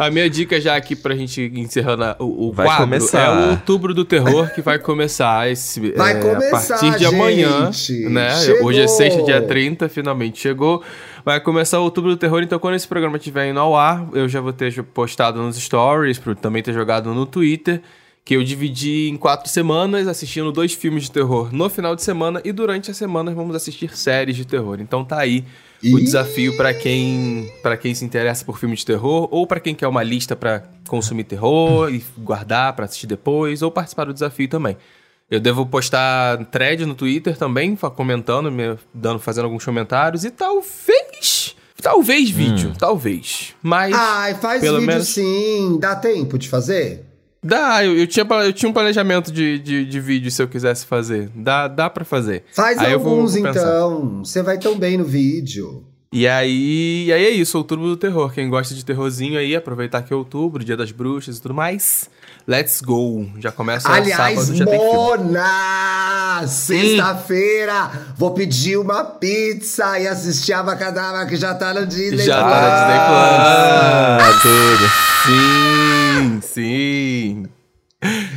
[0.00, 3.20] A minha dica já aqui pra gente encerrando o, o Vai quadro começar.
[3.20, 7.04] é o Outubro do Terror que vai começar esse Vai é, começar, a partir de
[7.04, 8.08] amanhã, gente.
[8.08, 8.34] né?
[8.36, 8.68] Chegou.
[8.68, 10.82] Hoje é sexta, dia 30, finalmente chegou.
[11.22, 14.26] Vai começar o Outubro do Terror, então quando esse programa estiver indo ao ar, eu
[14.26, 17.82] já vou ter postado nos stories, também ter jogado no Twitter,
[18.24, 22.40] que eu dividi em quatro semanas assistindo dois filmes de terror no final de semana
[22.44, 24.78] e durante a semana vamos assistir séries de terror.
[24.80, 25.44] Então tá aí
[25.82, 26.04] o Ih.
[26.04, 29.88] desafio pra quem para quem se interessa por filme de terror ou pra quem quer
[29.88, 34.76] uma lista pra consumir terror e guardar pra assistir depois ou participar do desafio também.
[35.30, 41.54] Eu devo postar thread no Twitter também, comentando, me dando, fazendo alguns comentários e talvez,
[41.80, 43.54] talvez vídeo, talvez.
[43.62, 45.78] Mas Ai, faz pelo vídeo menos sim.
[45.80, 47.09] Dá tempo de fazer?
[47.42, 50.86] Dá, eu, eu tinha eu tinha um planejamento de, de, de vídeo se eu quisesse
[50.86, 51.30] fazer.
[51.34, 52.44] Dá dá para fazer.
[52.52, 53.60] Faz Aí vou- alguns vou pensar.
[53.60, 54.24] então.
[54.24, 55.84] Você vai tão bem no vídeo.
[56.12, 58.32] E aí, e aí é isso, outubro do terror.
[58.32, 62.10] Quem gosta de terrorzinho aí, aproveitar que é outubro, dia das bruxas e tudo mais.
[62.50, 63.26] Let's go!
[63.38, 64.64] Já começa Aliás, sábado, já.
[64.64, 66.44] Mona!
[66.48, 72.42] Sexta-feira, vou pedir uma pizza e assistir a Macadama que já tá no Disney Já
[72.42, 72.52] Plus.
[72.52, 74.20] tá no Disney Plus.
[74.20, 74.90] Ah, tudo.
[75.28, 77.46] Sim, sim.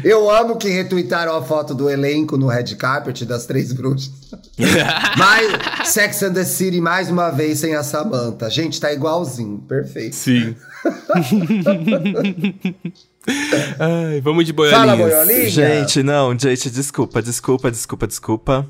[0.03, 4.11] Eu amo que retweetaram a foto do elenco no red carpet das três bruxas.
[5.17, 8.47] Mas Sex and the City mais uma vez sem a Samantha.
[8.47, 10.15] Gente, tá igualzinho, perfeito.
[10.15, 10.55] Sim.
[13.79, 15.25] Ai, vamos de Fala, boiolinhas.
[15.25, 15.49] boiolinha.
[15.49, 18.67] Gente, não, gente, desculpa, desculpa, desculpa, desculpa.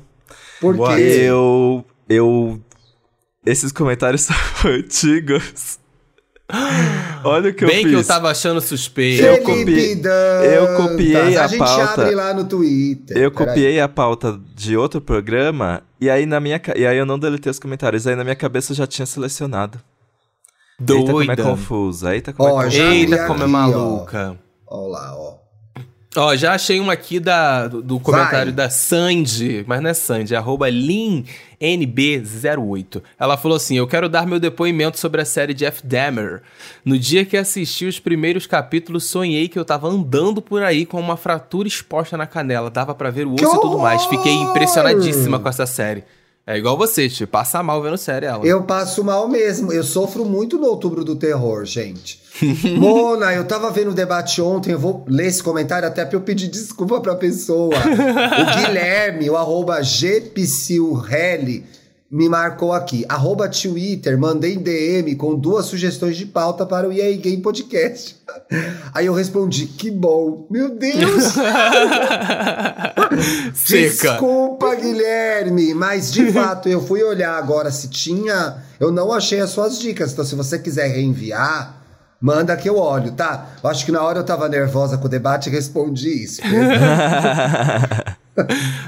[0.60, 1.02] Por quê?
[1.02, 1.84] Eu.
[2.08, 2.60] Eu.
[3.44, 5.78] Esses comentários são antigos.
[7.24, 7.90] Olha o que Bem eu fiz.
[7.90, 9.22] que eu tava achando suspeito.
[9.24, 10.00] Eu copiei-
[10.56, 12.02] eu copiei a gente pauta.
[12.02, 13.16] abre lá no Twitter.
[13.16, 17.18] Eu copiei a pauta de outro programa e aí na minha e aí eu não
[17.18, 18.06] deletei os comentários.
[18.06, 19.80] Aí na minha cabeça eu já tinha selecionado.
[20.80, 21.42] Eita, como é Doida.
[21.42, 22.08] confuso.
[22.08, 22.94] Eita, como Ó, é já confuso.
[22.94, 24.36] Eita, como é maluca.
[24.40, 24.43] Ó
[24.88, 25.44] lá, ó.
[26.16, 30.32] Ó, já achei uma aqui da, do, do comentário da Sandy, mas não é Sandy,
[30.32, 33.02] é arroba LinNB08.
[33.18, 36.40] Ela falou assim: Eu quero dar meu depoimento sobre a série Jeff Dahmer.
[36.84, 41.00] No dia que assisti os primeiros capítulos, sonhei que eu tava andando por aí com
[41.00, 42.70] uma fratura exposta na canela.
[42.70, 44.06] Dava pra ver o osso Que e tudo mais.
[44.06, 46.04] Fiquei impressionadíssima com essa série.
[46.46, 48.44] É igual você, tipo, passa mal vendo série ela.
[48.44, 49.72] Eu passo mal mesmo.
[49.72, 52.20] Eu sofro muito no outubro do terror, gente.
[52.76, 56.20] Mona, eu tava vendo o debate ontem, eu vou ler esse comentário até pra eu
[56.20, 57.74] pedir desculpa pra pessoa.
[57.74, 61.64] o Guilherme, o arroba gpsilrelli,
[62.14, 63.04] me marcou aqui.
[63.08, 68.22] Arroba Twitter, mandei DM com duas sugestões de pauta para o EA Game Podcast.
[68.94, 70.46] Aí eu respondi, que bom.
[70.48, 71.34] Meu Deus!
[73.52, 74.10] Seca.
[74.10, 78.58] Desculpa, Guilherme, mas de fato eu fui olhar agora se tinha.
[78.78, 80.12] Eu não achei as suas dicas.
[80.12, 81.82] Então, se você quiser reenviar,
[82.20, 83.48] manda que eu olho, tá?
[83.60, 86.40] Eu acho que na hora eu tava nervosa com o debate e respondi isso.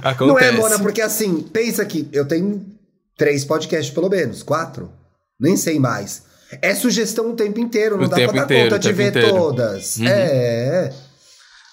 [0.01, 0.29] Acontece.
[0.29, 2.76] Não é, Mona, porque assim, pensa que eu tenho
[3.17, 4.91] três podcasts pelo menos, quatro.
[5.39, 6.25] Nem sei mais.
[6.62, 9.29] É sugestão o tempo inteiro, não O dá pra dar inteiro, conta de ver inteiro.
[9.31, 9.97] todas.
[9.97, 10.07] Uhum.
[10.09, 10.93] É.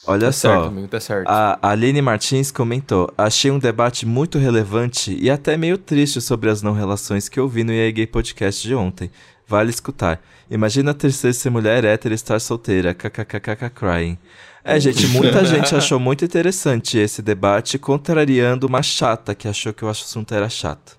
[0.06, 0.50] Olha Tá só.
[0.50, 1.28] certo, amigo, tá certo.
[1.30, 6.62] A Aline Martins comentou: Achei um debate muito relevante e até meio triste sobre as
[6.62, 9.10] não relações que eu vi no EA Gay Podcast de ontem.
[9.48, 10.22] Vale escutar.
[10.50, 12.94] Imagina ter ser ser mulher hétero e estar solteira.
[12.94, 14.18] KKKK crying.
[14.64, 19.86] É, gente, muita gente achou muito interessante esse debate, contrariando uma chata que achou que
[19.86, 20.98] o assunto era chato.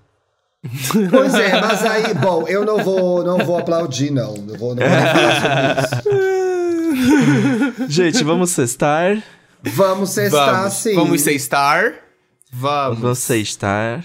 [1.09, 4.33] Pois é, mas aí, bom, eu não vou, não vou aplaudir, não.
[4.35, 7.87] Eu vou, não vou nem falar sobre isso.
[7.89, 9.21] Gente, vamos cestar.
[9.63, 10.95] Vamos cestar Vamos, sim.
[10.95, 11.93] vamos ser star?
[12.51, 12.99] Vamos.
[12.99, 14.03] Você estar.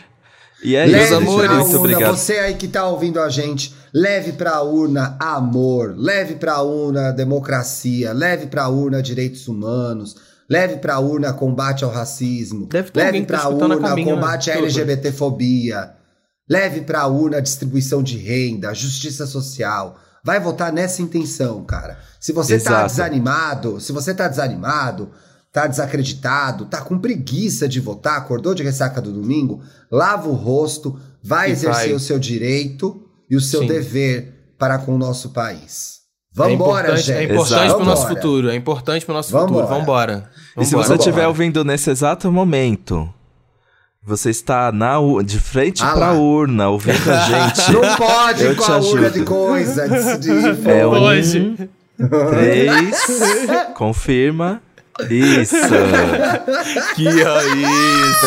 [0.63, 1.51] E é Leve isso, amores.
[1.51, 2.17] Muito urna, obrigado.
[2.17, 8.13] você aí que tá ouvindo a gente, leve pra urna amor, leve pra urna democracia,
[8.13, 10.17] leve pra urna direitos humanos,
[10.49, 14.15] leve pra urna combate ao racismo, Deve ter leve tá pra urna caminho, né?
[14.15, 14.65] combate à Tudo.
[14.67, 15.93] LGBTfobia,
[16.51, 19.97] leve pra urna distribuição de renda, justiça social.
[20.25, 21.99] Vai votar nessa intenção, cara.
[22.19, 22.87] Se você tá Exato.
[22.89, 25.11] desanimado, se você tá desanimado,
[25.53, 30.99] tá desacreditado, tá com preguiça de votar, acordou de ressaca do domingo, lava o rosto,
[31.23, 31.95] vai E exercer vai.
[31.95, 33.67] o seu direito e o seu Sim.
[33.69, 36.01] dever para com o nosso país.
[36.33, 37.17] é Vambora, importante, gente.
[37.19, 37.77] é importante Exato.
[37.77, 38.21] pro nosso Vambora.
[38.23, 38.51] futuro.
[38.51, 39.67] É importante pro nosso Vambora.
[39.67, 39.81] futuro.
[39.81, 40.31] Vambora.
[40.59, 40.87] E se Vambora.
[40.89, 41.29] você estiver Vambora.
[41.29, 43.09] ouvindo nesse exato momento,
[44.05, 46.13] você está na, u- de frente Ah pra lá.
[46.15, 47.17] urna, ouvindo a
[47.55, 47.73] gente.
[47.73, 49.11] Não pode Eu com te a urna ajudo.
[49.19, 49.89] de coisa,
[50.19, 51.57] de, de É um, Hoje.
[52.31, 53.07] três,
[53.75, 54.61] confirma.
[55.09, 55.57] Isso.
[56.95, 58.27] Que é isso?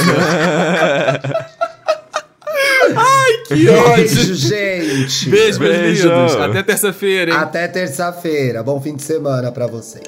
[2.96, 3.96] Ai, que ódio.
[3.96, 5.30] Beijo, gente.
[5.30, 6.10] Beijo, meus Beijo.
[6.42, 7.38] Até terça-feira, hein?
[7.38, 8.64] Até terça-feira.
[8.64, 10.04] Bom fim de semana pra vocês.